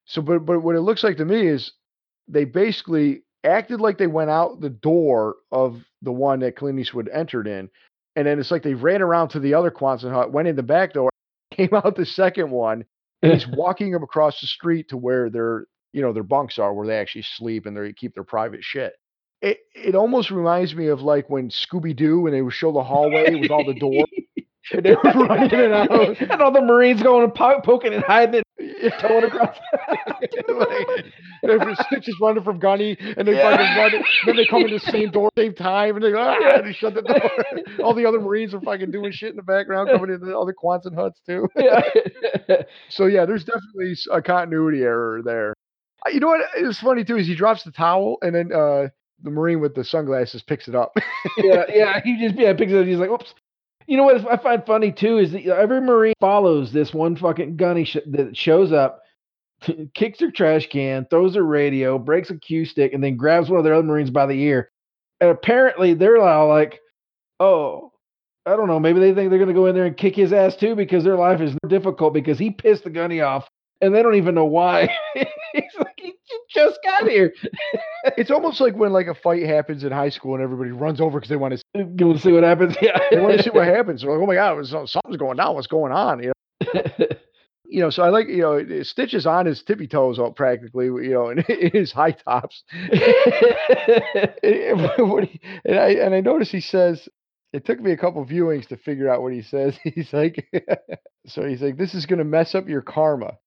so, 0.07 0.23
but 0.23 0.41
but 0.41 0.61
what 0.61 0.75
it 0.75 0.81
looks 0.81 1.05
like 1.05 1.17
to 1.19 1.25
me 1.25 1.47
is 1.47 1.73
they 2.27 2.45
basically 2.45 3.23
acted 3.45 3.81
like 3.81 3.99
they 3.99 4.07
went 4.07 4.31
out 4.31 4.61
the 4.61 4.71
door 4.71 5.37
of 5.53 5.83
the 6.03 6.13
one 6.13 6.41
that 6.41 6.57
Clint 6.57 6.79
Eastwood 6.79 7.09
entered 7.09 7.47
in, 7.47 7.69
and 8.17 8.27
then 8.27 8.39
it's 8.39 8.51
like 8.51 8.63
they 8.63 8.75
ran 8.75 9.03
around 9.03 9.29
to 9.29 9.41
the 9.41 9.55
other 9.55 9.71
Quonset 9.71 10.13
hut, 10.13 10.33
went 10.33 10.49
in 10.49 10.57
the 10.57 10.63
back 10.63 10.93
door, 10.93 11.11
came 11.53 11.73
out 11.73 11.95
the 11.95 12.07
second 12.07 12.51
one, 12.51 12.85
and 13.23 13.33
he's 13.33 13.47
walking 13.53 13.93
them 13.93 14.03
across 14.03 14.41
the 14.41 14.47
street 14.47 14.89
to 14.89 14.97
where 14.97 15.31
their 15.31 15.67
you 15.93 16.03
know 16.03 16.13
their 16.13 16.23
bunks 16.25 16.59
are, 16.59 16.75
where 16.75 16.87
they 16.87 16.99
actually 16.99 17.23
sleep 17.23 17.67
and 17.67 17.77
they 17.77 17.93
keep 17.93 18.15
their 18.15 18.25
private 18.25 18.63
shit. 18.63 18.95
It 19.43 19.59
it 19.75 19.95
almost 19.95 20.31
reminds 20.31 20.75
me 20.75 20.89
of 20.89 21.01
like 21.01 21.31
when 21.31 21.49
Scooby 21.51 21.97
Doo 21.97 22.21
when 22.21 22.33
they 22.33 22.43
would 22.43 22.53
show 22.53 22.73
the 22.73 22.83
hallway 22.83 23.35
with 23.35 23.51
all 23.51 23.65
the 23.65 23.75
doors. 23.75 24.05
and 24.73 24.85
they 24.85 24.93
were 24.95 25.03
running 25.27 25.51
in 25.51 25.61
and 25.61 25.73
out. 25.73 25.91
and 26.21 26.43
all 26.43 26.53
the 26.53 26.61
Marines 26.61 27.03
going 27.03 27.25
and 27.25 27.35
po- 27.35 27.61
poking 27.65 27.95
and 27.95 28.05
hiding 28.05 28.43
it, 28.59 28.93
towing 29.01 29.25
across. 29.25 29.57
like, 30.49 31.05
and 31.43 31.77
Stitch 31.87 32.09
is 32.09 32.17
running 32.21 32.45
from 32.45 32.59
Gunny, 32.59 32.97
and 33.17 33.27
they 33.27 33.35
Yeah. 33.37 33.51
fucking 33.57 33.77
run, 33.99 34.05
then 34.27 34.37
they 34.37 34.47
come 34.47 34.63
in 34.63 34.71
the 34.73 34.79
same 34.93 35.11
door, 35.11 35.31
same 35.37 35.55
time, 35.55 35.97
and 35.97 36.05
they 36.05 36.11
go, 36.13 36.19
ah, 36.21 36.61
they 36.63 36.73
shut 36.73 36.95
the 36.95 37.03
door. 37.03 37.31
All 37.85 37.95
the 37.95 38.05
other 38.07 38.21
Marines 38.21 38.53
are 38.55 38.61
fucking 38.61 38.91
doing 38.91 39.13
shit 39.13 39.31
in 39.31 39.37
the 39.37 39.43
background, 39.43 39.89
coming 39.91 40.11
into 40.15 40.27
the 40.27 40.39
other 40.39 40.53
Quonset 40.55 40.95
huts 40.95 41.21
too. 41.27 41.49
yeah. 41.57 41.81
So 42.91 43.07
yeah, 43.07 43.25
there's 43.25 43.45
definitely 43.45 43.95
a 44.13 44.21
continuity 44.21 44.83
error 44.83 45.23
there. 45.25 45.55
You 46.13 46.21
know 46.21 46.29
what? 46.29 46.41
It's 46.57 46.81
funny 46.81 47.05
too 47.05 47.17
is 47.17 47.27
he 47.27 47.35
drops 47.35 47.63
the 47.65 47.73
towel, 47.73 48.19
and 48.23 48.35
then 48.35 48.53
uh, 48.53 48.89
the 49.23 49.31
Marine 49.31 49.61
with 49.61 49.75
the 49.75 49.85
sunglasses 49.85 50.43
picks 50.43 50.69
it 50.69 50.75
up. 50.75 50.97
yeah, 51.39 51.65
yeah. 51.69 52.01
He 52.03 52.19
just 52.21 52.39
yeah 52.39 52.53
picks 52.55 52.73
it 52.73 52.81
up. 52.81 52.87
He's 52.87 52.99
like, 52.99 53.11
oops. 53.11 53.35
You 53.87 53.97
know 53.97 54.05
what 54.05 54.31
I 54.31 54.37
find 54.37 54.65
funny 54.65 54.93
too 54.93 55.19
is 55.19 55.33
that 55.33 55.47
every 55.47 55.81
Marine 55.81 56.15
follows 56.21 56.73
this 56.73 56.95
one 56.95 57.17
fucking 57.17 57.57
gunny 57.57 57.85
sh- 57.85 57.97
that 58.07 58.37
shows 58.37 58.73
up, 58.73 59.01
kicks 59.95 60.21
her 60.21 60.31
trash 60.31 60.69
can, 60.69 61.07
throws 61.11 61.35
her 61.35 61.43
radio, 61.43 61.99
breaks 61.99 62.31
a 62.31 62.39
cue 62.39 62.65
stick, 62.65 62.93
and 62.93 63.03
then 63.03 63.17
grabs 63.17 63.51
one 63.51 63.59
of 63.59 63.65
their 63.65 63.75
other 63.75 63.87
Marines 63.87 64.11
by 64.11 64.27
the 64.27 64.41
ear. 64.41 64.71
And 65.21 65.31
apparently 65.31 65.95
they're 65.95 66.19
all 66.19 66.49
like, 66.49 66.79
oh, 67.41 67.93
I 68.47 68.57
don't 68.57 68.69
know. 68.69 68.81
Maybe 68.81 69.01
they 69.01 69.13
think 69.13 69.31
they're 69.31 69.39
going 69.39 69.49
to 69.49 69.55
go 69.55 69.67
in 69.67 69.75
there 69.75 69.87
and 69.87 69.97
kick 69.97 70.17
his 70.17 70.33
ass 70.33 70.57
too 70.57 70.75
because 70.75 71.05
their 71.05 71.17
life 71.17 71.41
is 71.41 71.55
difficult 71.69 72.15
because 72.15 72.39
he 72.39 72.51
pissed 72.51 72.85
the 72.85 72.91
gunny 72.91 73.21
off 73.21 73.49
and 73.81 73.95
they 73.95 74.03
don't 74.03 74.15
even 74.15 74.35
know 74.35 74.45
why. 74.47 74.95
He's 76.53 76.63
like, 76.63 76.65
he 76.65 76.71
just 76.71 76.79
got 76.85 77.09
here. 77.09 77.33
it's 78.17 78.31
almost 78.31 78.61
like 78.61 78.75
when 78.77 78.93
like 78.93 79.07
a 79.07 79.15
fight 79.15 79.43
happens 79.45 79.85
in 79.85 79.93
high 79.93 80.11
school 80.11 80.35
and 80.35 80.43
everybody 80.43 80.71
runs 80.71 81.01
over 81.01 81.19
because 81.19 81.29
they 81.31 81.37
want 81.37 81.63
to 81.75 81.85
go 81.85 82.17
see 82.17 82.33
what 82.33 82.43
happens. 82.43 82.77
Yeah, 82.81 82.99
they 83.11 83.21
want 83.21 83.37
to 83.37 83.43
see 83.43 83.51
what 83.51 83.67
happens. 83.67 84.03
They're 84.03 84.11
like, 84.11 84.23
oh 84.23 84.27
my 84.27 84.35
god, 84.35 84.67
something's 84.67 85.17
going 85.17 85.41
on. 85.41 85.55
What's 85.55 85.67
going 85.67 85.93
on? 85.93 86.23
You 86.23 86.29
know. 86.29 86.35
you 87.67 87.81
know, 87.81 87.91
so 87.91 88.03
I 88.03 88.09
like, 88.11 88.29
you 88.29 88.43
know, 88.43 88.83
Stitch 88.83 89.15
is 89.15 89.27
on 89.27 89.47
his 89.47 89.63
tippy 89.63 89.87
toes 89.87 90.19
all 90.19 90.33
practically, 90.33 90.87
you 90.87 91.11
know, 91.11 91.31
in, 91.31 91.39
in 91.49 91.71
his 91.71 91.93
high 91.93 92.13
tops. 92.13 92.65
and, 92.73 92.91
and 95.65 95.79
I 95.79 95.91
and 95.91 96.15
I 96.15 96.21
notice 96.21 96.51
he 96.51 96.61
says, 96.61 97.09
it 97.53 97.65
took 97.65 97.81
me 97.81 97.93
a 97.93 97.97
couple 97.97 98.25
viewings 98.25 98.69
to 98.69 98.77
figure 98.77 99.09
out 99.09 99.23
what 99.23 99.33
he 99.33 99.43
says. 99.43 99.79
He's 99.83 100.13
like, 100.13 100.49
so 101.27 101.45
he's 101.47 101.63
like, 101.63 101.77
this 101.77 101.95
is 101.95 102.07
going 102.07 102.19
to 102.19 102.25
mess 102.25 102.55
up 102.55 102.69
your 102.69 102.83
karma. 102.83 103.39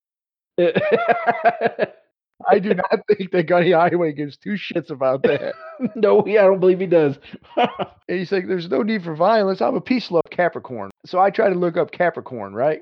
I 2.50 2.60
do 2.60 2.74
not 2.74 3.02
think 3.18 3.32
that 3.32 3.48
Gunny 3.48 3.72
Highway 3.72 4.14
gives 4.14 4.38
two 4.38 4.52
shits 4.54 4.90
about 4.90 5.24
that. 5.24 5.54
no, 5.96 6.26
yeah, 6.26 6.42
I 6.42 6.46
don't 6.46 6.60
believe 6.60 6.80
he 6.80 6.88
does. 6.88 7.18
and 7.58 7.70
he's 8.08 8.32
like, 8.32 8.48
there's 8.48 8.70
no 8.70 8.82
need 8.82 9.04
for 9.04 9.16
violence. 9.16 9.62
I'm 9.62 9.76
a 9.76 9.82
peace 9.82 10.12
love 10.12 10.24
Capricorn. 10.30 10.92
So 11.06 11.20
I 11.20 11.30
try 11.30 11.50
to 11.50 11.56
look 11.56 11.78
up 11.78 11.92
Capricorn, 11.92 12.54
right? 12.54 12.82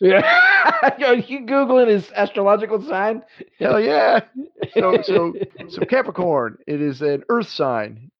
Yeah. 0.00 0.22
you 0.98 1.40
Googling 1.46 1.88
his 1.88 2.10
astrological 2.12 2.82
sign? 2.82 3.22
Hell 3.60 3.78
yeah. 3.78 4.20
So 4.74 5.00
so 5.02 5.32
so 5.68 5.84
Capricorn, 5.84 6.58
it 6.66 6.80
is 6.80 7.02
an 7.02 7.22
earth 7.28 7.48
sign. 7.48 8.10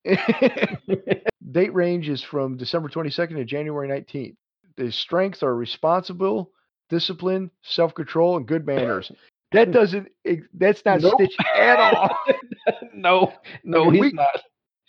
Date 1.51 1.75
range 1.75 2.09
is 2.09 2.23
from 2.23 2.57
December 2.57 2.89
22nd 2.89 3.37
to 3.37 3.45
January 3.45 3.89
19th. 3.89 4.37
The 4.77 4.93
strengths 4.93 5.43
are 5.43 5.55
responsible, 5.55 6.53
discipline, 6.89 7.51
self-control, 7.63 8.37
and 8.37 8.47
good 8.47 8.67
manners. 8.67 9.11
That 9.53 9.73
doesn't 9.73 10.09
that's 10.55 10.85
not 10.85 11.01
nope. 11.01 11.15
Stitch 11.15 11.37
at 11.57 11.79
all. 11.79 12.17
no, 12.95 13.33
no, 13.65 13.91
he's 13.91 14.01
weak, 14.01 14.15
not. 14.15 14.43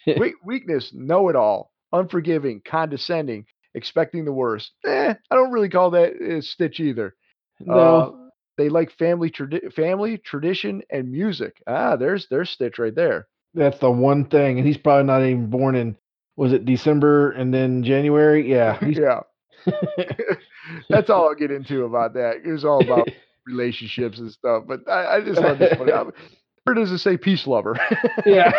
weakness, 0.45 0.91
know 0.93 1.29
it 1.29 1.35
all, 1.35 1.71
unforgiving, 1.91 2.61
condescending, 2.65 3.45
expecting 3.73 4.25
the 4.25 4.31
worst. 4.31 4.71
Eh, 4.85 5.13
I 5.31 5.35
don't 5.35 5.51
really 5.51 5.69
call 5.69 5.91
that 5.91 6.13
uh, 6.13 6.41
Stitch 6.41 6.79
either. 6.79 7.15
No. 7.59 7.73
Uh, 7.75 8.11
they 8.57 8.69
like 8.69 8.91
family, 8.91 9.31
tradi- 9.31 9.73
family 9.73 10.17
tradition, 10.17 10.83
and 10.91 11.11
music. 11.11 11.57
Ah, 11.67 11.95
there's 11.95 12.27
there's 12.29 12.49
Stitch 12.49 12.77
right 12.77 12.93
there. 12.93 13.27
That's 13.53 13.79
the 13.79 13.91
one 13.91 14.25
thing, 14.25 14.57
and 14.57 14.67
he's 14.67 14.77
probably 14.77 15.05
not 15.05 15.23
even 15.23 15.49
born 15.49 15.75
in. 15.75 15.95
Was 16.35 16.53
it 16.53 16.65
December 16.65 17.31
and 17.31 17.53
then 17.53 17.83
January? 17.83 18.49
Yeah, 18.49 18.79
yeah. 18.85 19.21
That's 20.89 21.09
all 21.09 21.27
I'll 21.27 21.35
get 21.35 21.51
into 21.51 21.85
about 21.85 22.13
that. 22.15 22.37
It 22.43 22.51
was 22.51 22.65
all 22.65 22.83
about 22.83 23.07
relationships 23.45 24.19
and 24.19 24.31
stuff. 24.31 24.63
But 24.67 24.89
I, 24.89 25.17
I 25.17 25.21
just 25.21 25.39
love 25.39 25.59
this 25.59 25.77
one. 25.77 26.11
Or 26.65 26.73
does 26.73 26.91
it 26.91 26.97
say 26.99 27.17
peace 27.17 27.45
lover? 27.47 27.77
yeah. 28.25 28.51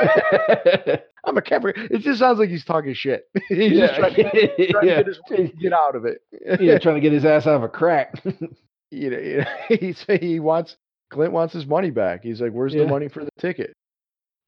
I'm 1.24 1.38
a 1.38 1.42
Capricorn. 1.42 1.88
It 1.90 1.98
just 1.98 2.18
sounds 2.18 2.38
like 2.38 2.50
he's 2.50 2.64
talking 2.64 2.92
shit. 2.94 3.24
he's 3.48 3.72
yeah. 3.72 3.86
just 3.86 3.98
trying, 3.98 4.14
to, 4.14 4.66
trying 4.70 4.88
yeah. 4.88 5.02
to 5.02 5.04
get, 5.04 5.38
his, 5.38 5.50
get 5.60 5.72
out 5.72 5.96
of 5.96 6.04
it. 6.04 6.20
yeah, 6.60 6.78
trying 6.78 6.96
to 6.96 7.00
get 7.00 7.12
his 7.12 7.24
ass 7.24 7.46
out 7.46 7.56
of 7.56 7.62
a 7.62 7.68
crack. 7.68 8.22
you 8.90 9.10
know, 9.10 9.18
you 9.18 9.38
know 9.38 9.44
he 9.68 9.94
he 10.18 10.40
wants 10.40 10.76
Clint 11.10 11.32
wants 11.32 11.54
his 11.54 11.66
money 11.66 11.90
back. 11.90 12.22
He's 12.22 12.40
like, 12.40 12.52
"Where's 12.52 12.74
yeah. 12.74 12.82
the 12.82 12.88
money 12.88 13.08
for 13.08 13.24
the 13.24 13.30
ticket?" 13.38 13.72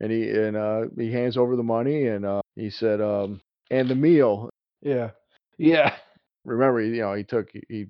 And 0.00 0.10
he 0.12 0.28
and 0.28 0.56
uh, 0.56 0.82
he 0.96 1.10
hands 1.10 1.36
over 1.36 1.56
the 1.56 1.62
money, 1.62 2.06
and 2.08 2.26
uh, 2.26 2.42
he 2.56 2.70
said, 2.70 3.00
um, 3.00 3.40
"And 3.70 3.88
the 3.88 3.94
meal." 3.94 4.50
Yeah, 4.82 5.10
yeah. 5.58 5.94
Remember, 6.44 6.80
you 6.80 7.00
know, 7.00 7.14
he 7.14 7.24
took 7.24 7.48
he 7.68 7.86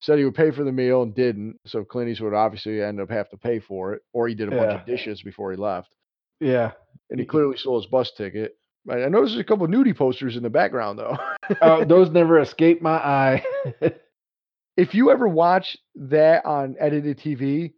said 0.00 0.18
he 0.18 0.24
would 0.24 0.34
pay 0.34 0.50
for 0.50 0.64
the 0.64 0.72
meal 0.72 1.02
and 1.02 1.14
didn't. 1.14 1.58
So 1.66 1.84
Clint 1.84 2.10
Eastwood 2.10 2.34
obviously 2.34 2.82
ended 2.82 3.02
up 3.02 3.10
have 3.10 3.30
to 3.30 3.36
pay 3.36 3.58
for 3.58 3.94
it, 3.94 4.02
or 4.12 4.28
he 4.28 4.34
did 4.34 4.52
a 4.52 4.56
yeah. 4.56 4.66
bunch 4.66 4.80
of 4.80 4.86
dishes 4.86 5.22
before 5.22 5.50
he 5.50 5.56
left. 5.56 5.94
Yeah, 6.40 6.72
and 7.10 7.20
he 7.20 7.26
clearly 7.26 7.56
sold 7.56 7.82
his 7.82 7.90
bus 7.90 8.10
ticket. 8.12 8.56
I 8.88 9.08
noticed 9.08 9.36
a 9.36 9.44
couple 9.44 9.66
nudie 9.68 9.96
posters 9.96 10.36
in 10.36 10.42
the 10.42 10.50
background 10.50 10.98
though. 10.98 11.18
oh, 11.60 11.84
those 11.84 12.10
never 12.12 12.40
escape 12.40 12.80
my 12.80 12.96
eye. 12.96 13.44
if 14.76 14.94
you 14.94 15.10
ever 15.10 15.28
watch 15.28 15.76
that 15.96 16.46
on 16.46 16.76
edited 16.80 17.18
TV, 17.18 17.74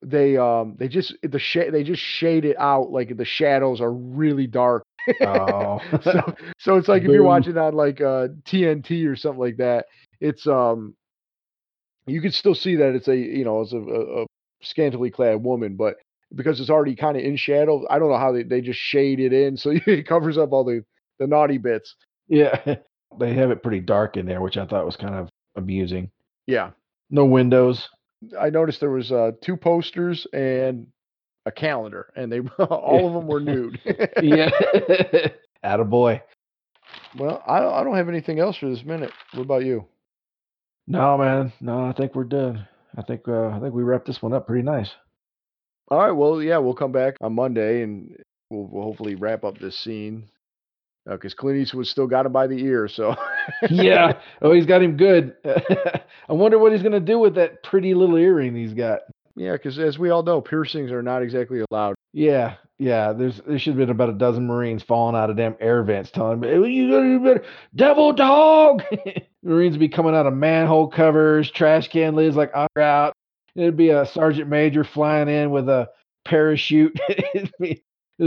they 0.00 0.36
um 0.36 0.76
they 0.78 0.86
just 0.86 1.14
the 1.22 1.40
sh- 1.40 1.72
they 1.72 1.82
just 1.82 2.02
shade 2.02 2.44
it 2.44 2.56
out 2.58 2.92
like 2.92 3.16
the 3.16 3.24
shadows 3.24 3.80
are 3.80 3.92
really 3.92 4.46
dark. 4.46 4.84
Oh, 5.22 5.80
so 6.02 6.34
so 6.58 6.76
it's 6.76 6.86
like 6.86 7.02
Boom. 7.02 7.10
if 7.10 7.14
you're 7.14 7.24
watching 7.24 7.58
on 7.58 7.74
like 7.74 8.00
uh 8.00 8.28
TNT 8.44 9.08
or 9.08 9.16
something 9.16 9.40
like 9.40 9.56
that, 9.56 9.86
it's 10.20 10.46
um 10.46 10.94
you 12.08 12.20
can 12.20 12.32
still 12.32 12.54
see 12.54 12.76
that 12.76 12.94
it's 12.94 13.08
a 13.08 13.16
you 13.16 13.44
know 13.44 13.60
it's 13.62 13.72
a, 13.72 13.78
a, 13.78 14.22
a 14.22 14.26
scantily 14.62 15.10
clad 15.10 15.42
woman, 15.42 15.76
but 15.76 15.96
because 16.34 16.60
it's 16.60 16.70
already 16.70 16.94
kind 16.94 17.16
of 17.16 17.22
in 17.22 17.36
shadow, 17.36 17.84
I 17.88 17.98
don't 17.98 18.10
know 18.10 18.18
how 18.18 18.32
they, 18.32 18.42
they 18.42 18.60
just 18.60 18.78
shade 18.78 19.20
it 19.20 19.32
in 19.32 19.56
so 19.56 19.72
it 19.74 20.06
covers 20.06 20.38
up 20.38 20.52
all 20.52 20.64
the 20.64 20.84
the 21.18 21.26
naughty 21.26 21.58
bits. 21.58 21.94
Yeah, 22.28 22.58
they 23.18 23.34
have 23.34 23.50
it 23.50 23.62
pretty 23.62 23.80
dark 23.80 24.16
in 24.16 24.26
there, 24.26 24.40
which 24.40 24.56
I 24.56 24.66
thought 24.66 24.86
was 24.86 24.96
kind 24.96 25.14
of 25.14 25.28
amusing. 25.56 26.10
Yeah, 26.46 26.70
no 27.10 27.24
windows. 27.24 27.88
I 28.38 28.50
noticed 28.50 28.80
there 28.80 28.90
was 28.90 29.12
uh, 29.12 29.32
two 29.42 29.56
posters 29.56 30.26
and 30.32 30.88
a 31.46 31.52
calendar, 31.52 32.12
and 32.16 32.32
they 32.32 32.40
all 32.58 33.06
of 33.06 33.14
them 33.14 33.26
were 33.26 33.40
nude. 33.40 33.80
yeah, 34.22 34.50
attaboy. 35.64 36.20
Well, 37.18 37.42
I 37.46 37.58
I 37.58 37.84
don't 37.84 37.96
have 37.96 38.08
anything 38.08 38.38
else 38.38 38.56
for 38.56 38.68
this 38.68 38.84
minute. 38.84 39.12
What 39.32 39.42
about 39.42 39.64
you? 39.64 39.86
No, 40.88 41.18
man. 41.18 41.52
No, 41.60 41.84
I 41.84 41.92
think 41.92 42.14
we're 42.14 42.24
done. 42.24 42.66
I 42.96 43.02
think 43.02 43.28
uh, 43.28 43.48
I 43.48 43.60
think 43.60 43.74
we 43.74 43.82
wrapped 43.82 44.06
this 44.06 44.22
one 44.22 44.32
up 44.32 44.46
pretty 44.46 44.62
nice. 44.62 44.90
All 45.90 45.98
right. 45.98 46.12
Well, 46.12 46.42
yeah, 46.42 46.56
we'll 46.58 46.74
come 46.74 46.92
back 46.92 47.16
on 47.20 47.34
Monday 47.34 47.82
and 47.82 48.16
we'll, 48.50 48.64
we'll 48.64 48.84
hopefully 48.84 49.14
wrap 49.14 49.44
up 49.44 49.58
this 49.58 49.78
scene 49.78 50.28
because 51.06 51.34
uh, 51.34 51.36
Clint 51.36 51.58
Eastwood 51.58 51.86
still 51.86 52.06
got 52.06 52.24
him 52.24 52.32
by 52.32 52.46
the 52.46 52.58
ear. 52.58 52.88
So 52.88 53.14
yeah. 53.70 54.18
Oh, 54.40 54.52
he's 54.52 54.66
got 54.66 54.82
him 54.82 54.96
good. 54.96 55.36
I 55.44 56.32
wonder 56.32 56.58
what 56.58 56.72
he's 56.72 56.82
gonna 56.82 57.00
do 57.00 57.18
with 57.18 57.34
that 57.34 57.62
pretty 57.62 57.92
little 57.92 58.16
earring 58.16 58.56
he's 58.56 58.74
got. 58.74 59.00
Yeah, 59.36 59.52
because 59.52 59.78
as 59.78 59.98
we 59.98 60.10
all 60.10 60.22
know, 60.22 60.40
piercings 60.40 60.90
are 60.90 61.02
not 61.02 61.22
exactly 61.22 61.62
allowed. 61.70 61.94
Yeah, 62.12 62.56
yeah. 62.78 63.12
There's 63.12 63.40
there 63.46 63.58
should 63.58 63.74
have 63.74 63.78
been 63.78 63.90
about 63.90 64.08
a 64.08 64.14
dozen 64.14 64.46
Marines 64.46 64.82
falling 64.82 65.14
out 65.14 65.30
of 65.30 65.36
damn 65.36 65.54
air 65.60 65.82
vents 65.84 66.10
telling 66.10 66.40
me, 66.40 66.48
hey, 66.48 66.70
"You 66.70 67.20
better, 67.20 67.44
devil 67.76 68.12
dog." 68.12 68.82
Marines 69.42 69.72
would 69.74 69.80
be 69.80 69.88
coming 69.88 70.14
out 70.14 70.26
of 70.26 70.34
manhole 70.34 70.88
covers, 70.88 71.50
trash 71.50 71.88
can 71.88 72.14
lids 72.14 72.36
like 72.36 72.52
out. 72.76 73.12
It'd 73.54 73.76
be 73.76 73.90
a 73.90 74.06
sergeant 74.06 74.48
major 74.48 74.84
flying 74.84 75.28
in 75.28 75.50
with 75.50 75.68
a 75.68 75.88
parachute. 76.24 76.98
It'd 77.34 77.52
be 77.58 77.82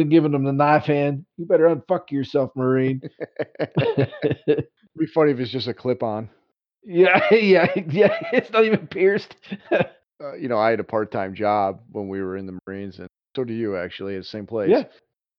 giving 0.06 0.32
them 0.32 0.44
the 0.44 0.54
knife 0.54 0.86
hand. 0.86 1.26
You 1.38 1.46
better 1.46 1.74
unfuck 1.74 2.12
yourself, 2.12 2.52
Marine. 2.56 3.02
It'd 3.60 4.68
be 4.98 5.06
funny 5.14 5.32
if 5.32 5.40
it's 5.40 5.52
just 5.52 5.68
a 5.68 5.74
clip 5.74 6.04
on. 6.04 6.30
Yeah, 6.84 7.22
yeah, 7.34 7.68
yeah. 7.88 8.18
It's 8.34 8.52
not 8.52 8.66
even 8.66 8.88
pierced. 8.88 9.36
uh, 9.72 10.34
you 10.36 10.48
know, 10.48 10.58
I 10.58 10.72
had 10.72 10.80
a 10.80 10.86
part 10.86 11.12
time 11.12 11.36
job 11.36 11.82
when 11.92 12.08
we 12.08 12.22
were 12.22 12.38
in 12.38 12.46
the 12.46 12.58
Marines, 12.66 13.00
and 13.00 13.08
so 13.36 13.44
do 13.44 13.54
you 13.54 13.78
actually 13.78 14.16
at 14.16 14.22
the 14.22 14.28
same 14.28 14.48
place. 14.48 14.70
Yeah. 14.70 14.84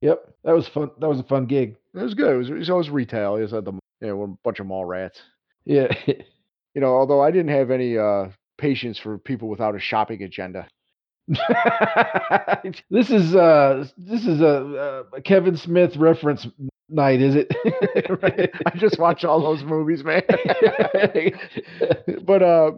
Yep. 0.03 0.35
That 0.45 0.55
was 0.55 0.69
fun. 0.69 0.91
That 0.99 1.09
was 1.09 1.21
a 1.21 1.25
fun 1.25 1.47
gig. 1.47 1.77
It 1.95 2.03
was 2.03 2.15
good. 2.15 2.35
It 2.35 2.39
was, 2.39 2.51
it 2.51 2.55
was 2.55 2.71
always 2.71 2.91
retail. 2.91 3.37
It 3.37 3.43
was 3.43 3.53
at 3.53 3.65
the 3.65 3.73
you 4.01 4.09
know, 4.09 4.23
a 4.23 4.27
bunch 4.45 4.59
of 4.61 4.67
mall 4.67 4.85
rats. 4.85 5.21
Yeah. 5.65 5.89
you 6.07 6.81
know, 6.81 6.95
although 6.97 7.21
I 7.21 7.31
didn't 7.31 7.53
have 7.53 7.71
any 7.71 7.99
uh, 7.99 8.29
patience 8.59 8.99
for 8.99 9.19
people 9.19 9.49
without 9.49 9.75
a 9.75 9.81
shopping 9.81 10.23
agenda. 10.23 10.69
this 12.91 13.09
is 13.09 13.35
uh 13.37 13.85
this 13.97 14.27
is 14.27 14.41
a, 14.41 15.05
a 15.13 15.23
Kevin 15.23 15.57
Smith 15.57 15.97
reference 15.97 16.49
night, 16.89 17.21
is 17.23 17.37
it? 17.37 17.47
I 18.67 18.77
just 18.77 18.99
watch 18.99 19.25
all 19.25 19.41
those 19.41 19.63
movies, 19.63 20.03
man. 20.03 20.23
but 22.25 22.43
uh, 22.43 22.73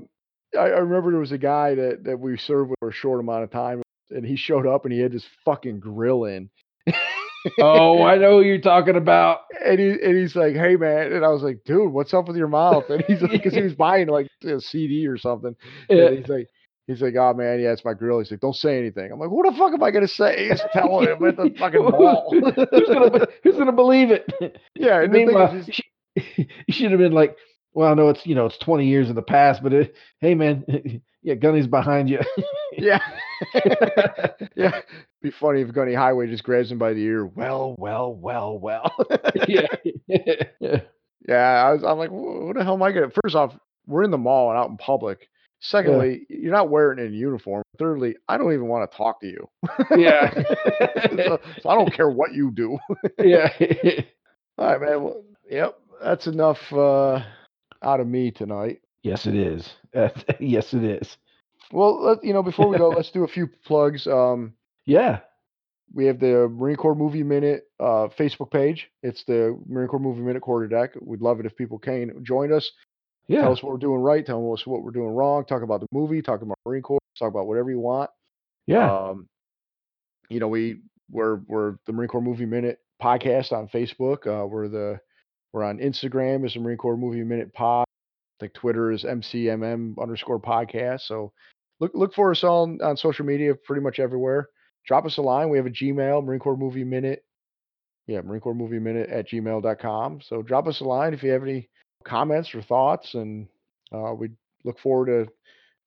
I, 0.54 0.58
I, 0.58 0.78
remember 0.78 1.10
there 1.10 1.20
was 1.20 1.32
a 1.32 1.38
guy 1.38 1.74
that 1.74 2.04
that 2.04 2.20
we 2.20 2.36
served 2.36 2.74
for 2.78 2.90
a 2.90 2.92
short 2.92 3.20
amount 3.20 3.44
of 3.44 3.50
time, 3.50 3.82
and 4.10 4.26
he 4.26 4.36
showed 4.36 4.66
up 4.66 4.84
and 4.84 4.92
he 4.92 5.00
had 5.00 5.12
this 5.12 5.26
fucking 5.44 5.80
grill 5.80 6.24
in 6.24 6.50
oh, 7.60 8.02
I 8.02 8.16
know 8.16 8.38
who 8.38 8.44
you're 8.44 8.60
talking 8.60 8.96
about. 8.96 9.40
And 9.64 9.78
he 9.78 9.90
and 9.90 10.16
he's 10.16 10.36
like, 10.36 10.54
"Hey, 10.54 10.76
man," 10.76 11.12
and 11.12 11.24
I 11.24 11.28
was 11.28 11.42
like, 11.42 11.64
"Dude, 11.64 11.92
what's 11.92 12.14
up 12.14 12.28
with 12.28 12.36
your 12.36 12.48
mouth?" 12.48 12.84
And 12.88 13.02
he's 13.06 13.22
like, 13.22 13.32
"Because 13.32 13.54
he 13.54 13.62
was 13.62 13.74
buying 13.74 14.08
like 14.08 14.28
a 14.44 14.60
CD 14.60 15.06
or 15.06 15.16
something." 15.18 15.54
Yeah. 15.88 16.06
And 16.06 16.18
he's 16.18 16.28
like, 16.28 16.48
"He's 16.86 17.02
like, 17.02 17.14
oh 17.16 17.34
man, 17.34 17.60
yeah, 17.60 17.72
it's 17.72 17.84
my 17.84 17.94
grill." 17.94 18.18
He's 18.18 18.30
like, 18.30 18.40
"Don't 18.40 18.56
say 18.56 18.78
anything." 18.78 19.10
I'm 19.12 19.18
like, 19.18 19.30
"What 19.30 19.50
the 19.50 19.56
fuck 19.56 19.72
am 19.72 19.82
I 19.82 19.90
gonna 19.90 20.08
say?" 20.08 20.48
He's 20.48 20.62
telling 20.72 21.08
him 21.08 21.24
at 21.24 21.36
the 21.36 21.54
fucking 21.58 21.82
mall. 21.82 22.30
who's 22.30 22.88
gonna 22.88 23.26
Who's 23.42 23.56
gonna 23.56 23.72
believe 23.72 24.10
it? 24.10 24.30
Yeah. 24.74 25.02
And 25.02 25.12
meanwhile, 25.12 25.62
you 26.16 26.44
should 26.70 26.90
have 26.90 27.00
been 27.00 27.12
like, 27.12 27.36
"Well, 27.72 27.90
I 27.90 27.94
know 27.94 28.08
it's 28.08 28.24
you 28.26 28.34
know 28.34 28.46
it's 28.46 28.58
20 28.58 28.86
years 28.86 29.08
in 29.08 29.14
the 29.14 29.22
past, 29.22 29.62
but 29.62 29.72
it, 29.72 29.94
hey, 30.20 30.34
man." 30.34 30.64
Yeah, 31.26 31.36
Gunny's 31.36 31.66
behind 31.66 32.10
you. 32.10 32.18
Yeah. 32.78 33.00
yeah. 34.56 34.80
Be 35.22 35.30
funny 35.30 35.60
if 35.60 35.72
Gunny 35.72 35.94
Highway 35.94 36.26
just 36.26 36.44
grabs 36.44 36.70
him 36.70 36.78
by 36.78 36.92
the 36.92 37.02
ear. 37.02 37.26
Well, 37.26 37.74
well, 37.78 38.14
well, 38.14 38.58
well. 38.58 38.94
yeah. 39.48 39.66
yeah. 40.60 40.80
Yeah, 41.26 41.64
I 41.66 41.72
was. 41.72 41.82
I'm 41.82 41.96
like, 41.96 42.10
what 42.10 42.54
the 42.54 42.62
hell 42.62 42.74
am 42.74 42.82
I 42.82 42.92
gonna? 42.92 43.08
First 43.22 43.34
off, 43.34 43.56
we're 43.86 44.02
in 44.02 44.10
the 44.10 44.18
mall 44.18 44.50
and 44.50 44.58
out 44.58 44.68
in 44.68 44.76
public. 44.76 45.30
Secondly, 45.60 46.26
you're 46.28 46.52
not 46.52 46.68
wearing 46.68 46.98
a 46.98 47.10
uniform. 47.10 47.62
Thirdly, 47.78 48.16
I 48.28 48.36
don't 48.36 48.52
even 48.52 48.68
want 48.68 48.90
to 48.90 48.94
talk 48.94 49.22
to 49.22 49.26
you. 49.26 49.48
Yeah. 49.96 50.30
so, 51.16 51.40
so 51.62 51.68
I 51.70 51.74
don't 51.76 51.90
care 51.94 52.10
what 52.10 52.34
you 52.34 52.50
do. 52.50 52.78
yeah. 53.18 53.48
All 54.58 54.66
right, 54.66 54.80
man. 54.82 55.02
Well, 55.02 55.24
yep, 55.50 55.78
that's 56.02 56.26
enough 56.26 56.70
uh, 56.74 57.22
out 57.82 58.00
of 58.00 58.06
me 58.06 58.30
tonight. 58.30 58.82
yes, 59.02 59.24
it 59.26 59.34
is. 59.34 59.72
Uh, 59.94 60.10
yes, 60.40 60.74
it 60.74 60.84
is. 60.84 61.16
Well, 61.74 62.02
let, 62.04 62.24
you 62.24 62.32
know, 62.32 62.42
before 62.42 62.68
we 62.68 62.78
go, 62.78 62.88
let's 62.96 63.10
do 63.10 63.24
a 63.24 63.28
few 63.28 63.48
plugs. 63.66 64.06
Um, 64.06 64.54
Yeah. 64.86 65.20
we 65.92 66.06
have 66.06 66.20
the 66.20 66.48
Marine 66.48 66.76
Corps 66.76 66.94
Movie 66.94 67.22
Minute 67.22 67.64
uh, 67.80 68.08
Facebook 68.18 68.50
page. 68.50 68.88
It's 69.02 69.24
the 69.24 69.58
Marine 69.66 69.88
Corps 69.88 69.98
Movie 70.00 70.20
Minute 70.22 70.42
Quarter 70.42 70.68
Deck. 70.68 70.90
We'd 71.00 71.20
love 71.20 71.40
it 71.40 71.46
if 71.46 71.56
people 71.56 71.78
came 71.78 72.10
join 72.22 72.52
us. 72.52 72.70
Yeah. 73.28 73.42
Tell 73.42 73.52
us 73.52 73.62
what 73.62 73.72
we're 73.72 73.78
doing 73.78 74.00
right. 74.00 74.24
Tell 74.24 74.52
us 74.52 74.66
what 74.66 74.82
we're 74.82 74.90
doing 74.90 75.08
wrong. 75.08 75.44
Talk 75.46 75.62
about 75.62 75.80
the 75.80 75.86
movie. 75.92 76.20
Talk 76.22 76.42
about 76.42 76.58
Marine 76.66 76.82
Corps. 76.82 77.00
Talk 77.18 77.28
about 77.28 77.46
whatever 77.46 77.70
you 77.70 77.80
want. 77.80 78.10
yeah. 78.66 78.92
Um, 79.10 79.26
you 80.30 80.40
know, 80.40 80.48
we 80.48 80.80
we're 81.10 81.36
we're 81.46 81.76
the 81.86 81.92
Marine 81.92 82.08
Corps 82.08 82.20
Movie 82.22 82.46
Minute 82.46 82.78
podcast 83.02 83.52
on 83.52 83.68
Facebook. 83.68 84.26
Uh, 84.26 84.46
we're 84.46 84.68
the 84.68 84.98
we're 85.52 85.62
on 85.64 85.78
Instagram 85.78 86.44
as 86.44 86.54
the 86.54 86.60
Marine 86.60 86.78
Corps 86.78 86.96
Movie 86.96 87.22
Minute 87.24 87.52
Pod. 87.52 87.84
I 87.86 88.44
think 88.44 88.54
Twitter 88.54 88.90
is 88.90 89.04
MCMM 89.04 90.00
underscore 90.02 90.40
podcast. 90.40 91.02
So 91.02 91.32
look 91.80 91.92
look 91.94 92.14
for 92.14 92.30
us 92.30 92.44
on, 92.44 92.78
on 92.82 92.96
social 92.96 93.24
media, 93.24 93.54
pretty 93.54 93.82
much 93.82 93.98
everywhere. 93.98 94.48
Drop 94.86 95.06
us 95.06 95.16
a 95.16 95.22
line. 95.22 95.48
We 95.48 95.56
have 95.56 95.66
a 95.66 95.70
Gmail, 95.70 96.24
Marine 96.24 96.40
Corps 96.40 96.56
Movie 96.56 96.84
Minute. 96.84 97.24
Yeah, 98.06 98.20
Marine 98.20 98.40
Corps 98.40 98.54
Movie 98.54 98.78
Minute 98.78 99.08
at 99.08 99.28
gmail.com. 99.28 100.20
So 100.20 100.42
drop 100.42 100.66
us 100.66 100.80
a 100.80 100.84
line 100.84 101.14
if 101.14 101.22
you 101.22 101.30
have 101.30 101.42
any 101.42 101.70
comments 102.04 102.54
or 102.54 102.60
thoughts, 102.60 103.14
and 103.14 103.48
uh, 103.92 104.12
we 104.14 104.30
look 104.64 104.78
forward 104.78 105.06
to 105.06 105.32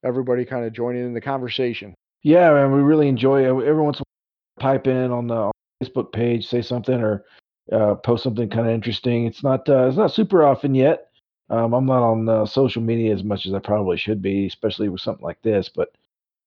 everybody 0.04 0.46
kind 0.46 0.66
of 0.66 0.74
joining 0.74 1.06
in 1.06 1.14
the 1.14 1.22
conversation. 1.22 1.94
Yeah, 2.24 2.52
man, 2.52 2.72
we 2.72 2.82
really 2.82 3.08
enjoy 3.08 3.44
it. 3.44 3.68
Every 3.68 3.82
once 3.82 4.00
in 4.00 4.02
a 4.02 4.64
while, 4.64 4.74
pipe 4.74 4.88
in 4.88 5.12
on 5.12 5.28
the 5.28 5.52
Facebook 5.84 6.12
page, 6.12 6.48
say 6.48 6.62
something 6.62 7.00
or 7.00 7.24
uh, 7.72 7.96
post 7.96 8.24
something 8.24 8.50
kind 8.50 8.68
of 8.68 8.74
interesting. 8.74 9.26
It's 9.26 9.44
not 9.44 9.68
uh, 9.70 9.88
it's 9.88 9.98
not 9.98 10.12
super 10.12 10.44
often 10.44 10.74
yet. 10.74 11.07
Um, 11.50 11.74
I'm 11.74 11.86
not 11.86 12.04
on 12.04 12.28
uh, 12.28 12.46
social 12.46 12.82
media 12.82 13.14
as 13.14 13.24
much 13.24 13.46
as 13.46 13.54
I 13.54 13.60
probably 13.60 13.98
should 13.98 14.22
be, 14.22 14.48
especially 14.48 14.90
with 14.90 15.02
something 15.02 15.24
like 15.24 15.42
this. 15.42 15.70
But 15.74 15.94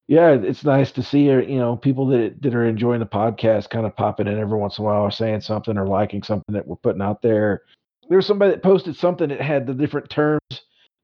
yeah, 0.08 0.30
it's 0.32 0.64
nice 0.64 0.92
to 0.92 1.02
see 1.02 1.30
uh, 1.30 1.38
you 1.38 1.58
know 1.58 1.76
people 1.76 2.06
that 2.08 2.42
that 2.42 2.54
are 2.54 2.66
enjoying 2.66 3.00
the 3.00 3.06
podcast 3.06 3.70
kind 3.70 3.86
of 3.86 3.96
popping 3.96 4.26
in 4.26 4.38
every 4.38 4.58
once 4.58 4.78
in 4.78 4.84
a 4.84 4.86
while, 4.86 5.02
or 5.02 5.10
saying 5.10 5.40
something 5.40 5.78
or 5.78 5.86
liking 5.86 6.22
something 6.22 6.52
that 6.52 6.66
we're 6.66 6.76
putting 6.76 7.02
out 7.02 7.22
there. 7.22 7.62
There 8.08 8.16
was 8.16 8.26
somebody 8.26 8.50
that 8.50 8.62
posted 8.62 8.96
something 8.96 9.28
that 9.28 9.40
had 9.40 9.66
the 9.66 9.74
different 9.74 10.10
terms 10.10 10.40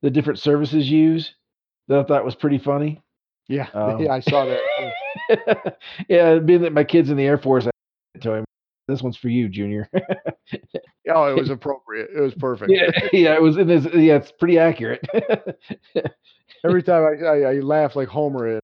the 0.02 0.10
different 0.10 0.38
services 0.38 0.90
use 0.90 1.34
that 1.88 1.98
I 1.98 2.02
thought 2.04 2.24
was 2.24 2.34
pretty 2.34 2.58
funny. 2.58 3.02
Yeah, 3.48 3.68
Um, 3.74 4.00
yeah, 4.00 4.12
I 4.12 4.20
saw 4.20 4.44
that. 4.44 5.76
yeah, 6.08 6.38
being 6.38 6.62
that 6.62 6.72
my 6.72 6.84
kid's 6.84 7.10
in 7.10 7.16
the 7.16 7.24
Air 7.24 7.38
Force, 7.38 7.66
I 7.66 8.18
told 8.18 8.38
him 8.38 8.44
this 8.88 9.02
one's 9.02 9.16
for 9.16 9.28
you, 9.28 9.48
Junior. 9.48 9.88
Oh, 11.08 11.24
it 11.26 11.36
was 11.36 11.50
appropriate. 11.50 12.10
It 12.16 12.20
was 12.20 12.34
perfect. 12.34 12.70
yeah, 12.70 12.90
yeah, 13.12 13.34
it 13.34 13.42
was. 13.42 13.56
It 13.56 13.70
is, 13.70 13.84
yeah, 13.94 14.16
it's 14.16 14.32
pretty 14.32 14.58
accurate. 14.58 15.06
Every 16.64 16.82
time 16.82 17.04
I, 17.04 17.24
I, 17.24 17.36
I 17.38 17.52
laugh 17.60 17.94
like 17.94 18.08
Homer. 18.08 18.60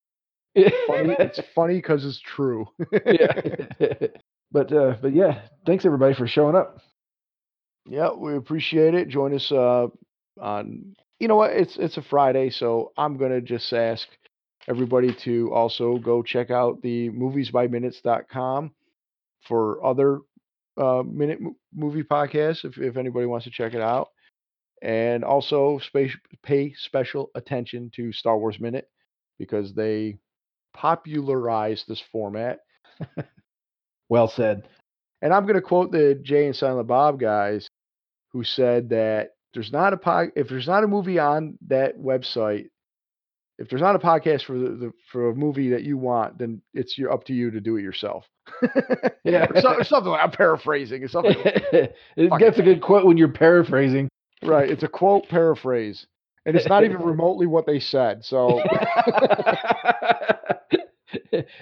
It's 0.54 0.86
funny. 0.86 1.16
It's 1.18 1.40
funny 1.54 1.76
because 1.76 2.04
it's 2.04 2.20
true. 2.20 2.66
yeah. 3.06 3.40
but 4.50 4.72
uh, 4.72 4.96
but 5.00 5.14
yeah, 5.14 5.42
thanks 5.66 5.84
everybody 5.84 6.14
for 6.14 6.26
showing 6.26 6.56
up. 6.56 6.78
yeah, 7.88 8.12
we 8.12 8.34
appreciate 8.34 8.94
it. 8.94 9.08
Join 9.08 9.34
us 9.34 9.50
uh, 9.52 9.86
on. 10.40 10.94
You 11.20 11.28
know 11.28 11.36
what? 11.36 11.52
It's 11.52 11.76
it's 11.76 11.96
a 11.96 12.02
Friday, 12.02 12.50
so 12.50 12.92
I'm 12.96 13.18
gonna 13.18 13.40
just 13.40 13.72
ask 13.72 14.08
everybody 14.68 15.14
to 15.24 15.52
also 15.52 15.98
go 15.98 16.22
check 16.22 16.50
out 16.50 16.82
the 16.82 17.10
moviesbyminutes.com 17.10 18.72
for 19.42 19.84
other 19.84 20.20
uh, 20.76 21.02
minute 21.04 21.40
mo- 21.40 21.56
movie 21.74 22.02
podcasts 22.02 22.64
if 22.64 22.78
if 22.78 22.96
anybody 22.96 23.26
wants 23.26 23.44
to 23.44 23.50
check 23.50 23.74
it 23.74 23.82
out. 23.82 24.08
And 24.82 25.22
also 25.22 25.78
space, 25.78 26.12
pay 26.42 26.74
special 26.74 27.30
attention 27.36 27.90
to 27.94 28.12
Star 28.12 28.36
Wars 28.36 28.58
Minute 28.58 28.88
because 29.38 29.74
they 29.74 30.18
popularized 30.74 31.86
this 31.86 32.02
format. 32.10 32.60
Well 34.12 34.28
said. 34.28 34.68
And 35.22 35.32
I'm 35.32 35.44
going 35.44 35.54
to 35.54 35.62
quote 35.62 35.90
the 35.90 36.20
Jay 36.22 36.44
and 36.44 36.54
Silent 36.54 36.86
Bob 36.86 37.18
guys 37.18 37.66
who 38.30 38.44
said 38.44 38.90
that 38.90 39.30
there's 39.54 39.72
not 39.72 39.94
a 39.94 39.96
pod, 39.96 40.32
if 40.36 40.50
there's 40.50 40.66
not 40.66 40.84
a 40.84 40.86
movie 40.86 41.18
on 41.18 41.56
that 41.68 41.96
website, 41.96 42.66
if 43.58 43.68
there's 43.68 43.82
not 43.82 43.94
a 43.94 43.98
podcast 43.98 44.44
for 44.44 44.58
the, 44.58 44.70
the 44.70 44.92
for 45.10 45.28
a 45.30 45.34
movie 45.34 45.70
that 45.70 45.82
you 45.82 45.96
want, 45.98 46.38
then 46.38 46.62
it's 46.74 46.96
your 46.98 47.12
up 47.12 47.24
to 47.24 47.32
you 47.32 47.50
to 47.50 47.60
do 47.60 47.76
it 47.76 47.82
yourself. 47.82 48.26
Yeah. 49.24 49.46
Or 49.54 49.60
so- 49.60 49.74
or 49.74 49.84
something 49.84 50.10
like 50.10 50.20
I'm 50.24 50.30
paraphrasing. 50.32 51.02
It's 51.04 51.12
something 51.12 51.34
gets 51.44 51.94
it. 52.16 52.58
a 52.58 52.62
good 52.62 52.82
quote 52.82 53.04
when 53.06 53.16
you're 53.16 53.28
paraphrasing. 53.28 54.08
right. 54.42 54.68
It's 54.68 54.82
a 54.82 54.88
quote 54.88 55.28
paraphrase, 55.28 56.06
and 56.44 56.56
it's 56.56 56.66
not 56.66 56.82
even 56.84 57.00
remotely 57.02 57.46
what 57.46 57.64
they 57.66 57.78
said. 57.78 58.24
So 58.24 58.60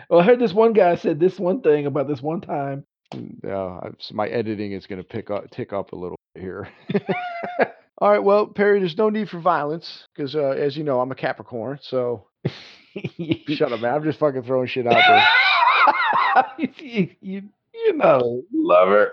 well, 0.08 0.20
I 0.20 0.24
heard 0.24 0.38
this 0.40 0.52
one 0.54 0.72
guy 0.72 0.94
said 0.96 1.20
this 1.20 1.38
one 1.38 1.60
thing 1.60 1.86
about 1.86 2.08
this 2.08 2.22
one 2.22 2.40
time. 2.40 2.84
Mm, 3.14 3.36
yeah, 3.44 3.80
I- 3.82 3.90
so 3.98 4.14
my 4.14 4.28
editing 4.28 4.72
is 4.72 4.86
going 4.86 5.00
to 5.02 5.04
pick 5.08 5.30
up 5.30 5.50
tick 5.50 5.72
up 5.72 5.92
a 5.92 5.96
little 5.96 6.16
bit 6.34 6.42
here. 6.42 6.68
All 8.00 8.10
right, 8.10 8.22
well, 8.22 8.46
Perry, 8.46 8.78
there's 8.78 8.96
no 8.96 9.10
need 9.10 9.28
for 9.28 9.40
violence 9.40 10.08
because, 10.14 10.34
uh, 10.34 10.50
as 10.50 10.76
you 10.76 10.84
know, 10.84 11.00
I'm 11.00 11.12
a 11.12 11.14
Capricorn. 11.14 11.78
So 11.82 12.26
shut 13.48 13.72
up, 13.72 13.80
man. 13.80 13.94
I'm 13.94 14.04
just 14.04 14.18
fucking 14.18 14.42
throwing 14.42 14.68
shit 14.68 14.86
out 14.86 15.26
there. 16.56 16.68
you, 16.78 17.10
you, 17.20 17.42
you're 17.74 18.02
a 18.02 18.22
lover. 18.52 19.12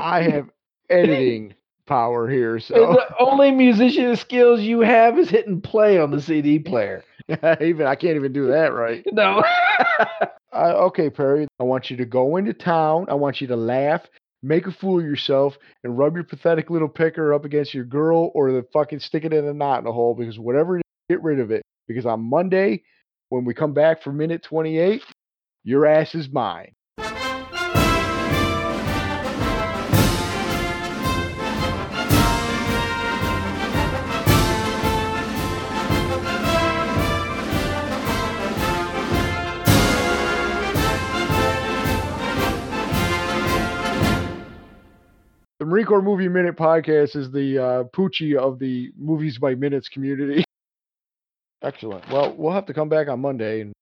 I 0.00 0.22
have 0.22 0.48
editing 0.88 1.54
power 1.86 2.28
here, 2.28 2.54
And 2.54 2.62
so 2.62 2.92
the 2.92 3.14
only 3.18 3.50
musician 3.50 4.16
skills 4.16 4.60
you 4.60 4.80
have 4.80 5.18
is 5.18 5.28
hitting 5.28 5.60
play 5.60 5.98
on 5.98 6.10
the 6.10 6.22
CD 6.22 6.58
player. 6.58 7.04
even 7.60 7.86
I 7.86 7.94
can't 7.94 8.16
even 8.16 8.32
do 8.32 8.46
that 8.46 8.72
right. 8.72 9.04
No. 9.12 9.44
Uh, 10.50 10.72
okay, 10.86 11.10
Perry, 11.10 11.46
I 11.60 11.64
want 11.64 11.90
you 11.90 11.96
to 11.98 12.06
go 12.06 12.36
into 12.36 12.54
town. 12.54 13.06
I 13.08 13.14
want 13.14 13.42
you 13.42 13.46
to 13.48 13.56
laugh, 13.56 14.06
make 14.42 14.66
a 14.66 14.72
fool 14.72 15.00
of 15.00 15.04
yourself, 15.04 15.58
and 15.84 15.98
rub 15.98 16.14
your 16.14 16.24
pathetic 16.24 16.70
little 16.70 16.88
picker 16.88 17.34
up 17.34 17.44
against 17.44 17.74
your 17.74 17.84
girl 17.84 18.30
or 18.34 18.52
the 18.52 18.64
fucking 18.72 19.00
stick 19.00 19.24
it 19.24 19.32
in 19.32 19.46
a 19.46 19.54
knot 19.54 19.80
in 19.80 19.86
a 19.86 19.92
hole 19.92 20.14
because 20.14 20.38
whatever 20.38 20.80
get 21.08 21.22
rid 21.22 21.40
of 21.40 21.50
it. 21.50 21.62
Because 21.86 22.06
on 22.06 22.20
Monday, 22.20 22.82
when 23.30 23.44
we 23.44 23.54
come 23.54 23.72
back 23.72 24.02
for 24.02 24.12
minute 24.12 24.42
28, 24.42 25.02
your 25.64 25.86
ass 25.86 26.14
is 26.14 26.28
mine. 26.30 26.72
The 45.58 45.64
Marine 45.64 45.86
Corps 45.86 46.02
Movie 46.02 46.28
Minute 46.28 46.56
podcast 46.56 47.16
is 47.16 47.32
the 47.32 47.58
uh, 47.58 47.84
Poochie 47.84 48.36
of 48.36 48.60
the 48.60 48.92
Movies 48.96 49.38
by 49.38 49.56
Minutes 49.56 49.88
community. 49.88 50.44
Excellent. 51.62 52.08
Well, 52.10 52.32
we'll 52.36 52.52
have 52.52 52.66
to 52.66 52.74
come 52.74 52.88
back 52.88 53.08
on 53.08 53.18
Monday. 53.20 53.62
And 53.62 53.72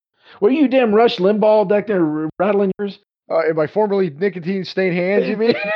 Were 0.41 0.51
you 0.51 0.69
damn 0.69 0.95
Rush 0.95 1.19
Limbaugh 1.19 1.69
back 1.69 1.87
there 1.89 2.31
rattling 2.39 2.73
yours? 2.79 2.99
uh, 3.31 3.41
am 3.41 3.59
I 3.59 3.67
formerly 3.67 4.09
nicotine 4.09 4.65
stained 4.65 4.97
hands? 4.97 5.27
You 5.29 5.37
mean? 5.37 5.55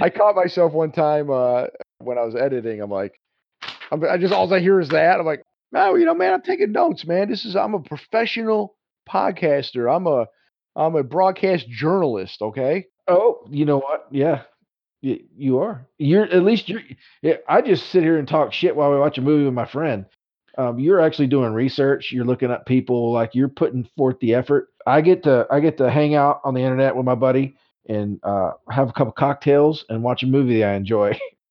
I 0.00 0.10
caught 0.14 0.36
myself 0.36 0.72
one 0.74 0.92
time 0.92 1.30
uh, 1.30 1.66
when 2.00 2.18
I 2.18 2.24
was 2.24 2.34
editing. 2.34 2.82
I'm 2.82 2.90
like, 2.90 3.18
I'm, 3.90 4.04
I 4.04 4.18
just 4.18 4.34
all 4.34 4.52
I 4.52 4.60
hear 4.60 4.80
is 4.80 4.90
that. 4.90 5.18
I'm 5.18 5.24
like, 5.24 5.42
no, 5.70 5.94
you 5.94 6.04
know, 6.04 6.14
man, 6.14 6.34
I'm 6.34 6.42
taking 6.42 6.72
notes, 6.72 7.06
man. 7.06 7.30
This 7.30 7.46
is 7.46 7.56
I'm 7.56 7.72
a 7.72 7.80
professional 7.80 8.74
podcaster. 9.08 9.94
I'm 9.94 10.06
a 10.06 10.26
I'm 10.76 10.96
a 10.96 11.02
broadcast 11.02 11.68
journalist. 11.68 12.40
Okay. 12.42 12.86
oh, 13.08 13.46
you 13.50 13.64
know 13.64 13.78
what? 13.78 14.06
Yeah. 14.10 14.42
You, 15.00 15.18
you 15.36 15.58
are. 15.58 15.86
You're 15.98 16.24
at 16.24 16.44
least 16.44 16.68
you're. 16.68 16.82
Yeah, 17.22 17.36
I 17.48 17.60
just 17.60 17.90
sit 17.90 18.02
here 18.02 18.18
and 18.18 18.28
talk 18.28 18.52
shit 18.52 18.76
while 18.76 18.92
we 18.92 18.98
watch 18.98 19.18
a 19.18 19.22
movie 19.22 19.44
with 19.44 19.54
my 19.54 19.66
friend. 19.66 20.06
Um, 20.56 20.78
you're 20.78 21.00
actually 21.00 21.26
doing 21.28 21.52
research. 21.52 22.12
You're 22.12 22.24
looking 22.24 22.50
at 22.50 22.66
people 22.66 23.12
like 23.12 23.34
you're 23.34 23.48
putting 23.48 23.88
forth 23.96 24.18
the 24.20 24.34
effort. 24.34 24.68
I 24.86 25.00
get 25.00 25.24
to 25.24 25.46
I 25.50 25.60
get 25.60 25.78
to 25.78 25.90
hang 25.90 26.14
out 26.14 26.40
on 26.44 26.54
the 26.54 26.60
internet 26.60 26.94
with 26.94 27.04
my 27.04 27.14
buddy 27.14 27.56
and 27.88 28.20
uh, 28.22 28.52
have 28.70 28.88
a 28.88 28.92
couple 28.92 29.12
cocktails 29.12 29.84
and 29.88 30.02
watch 30.02 30.22
a 30.22 30.26
movie 30.26 30.62
I 30.62 30.74
enjoy. 30.74 31.18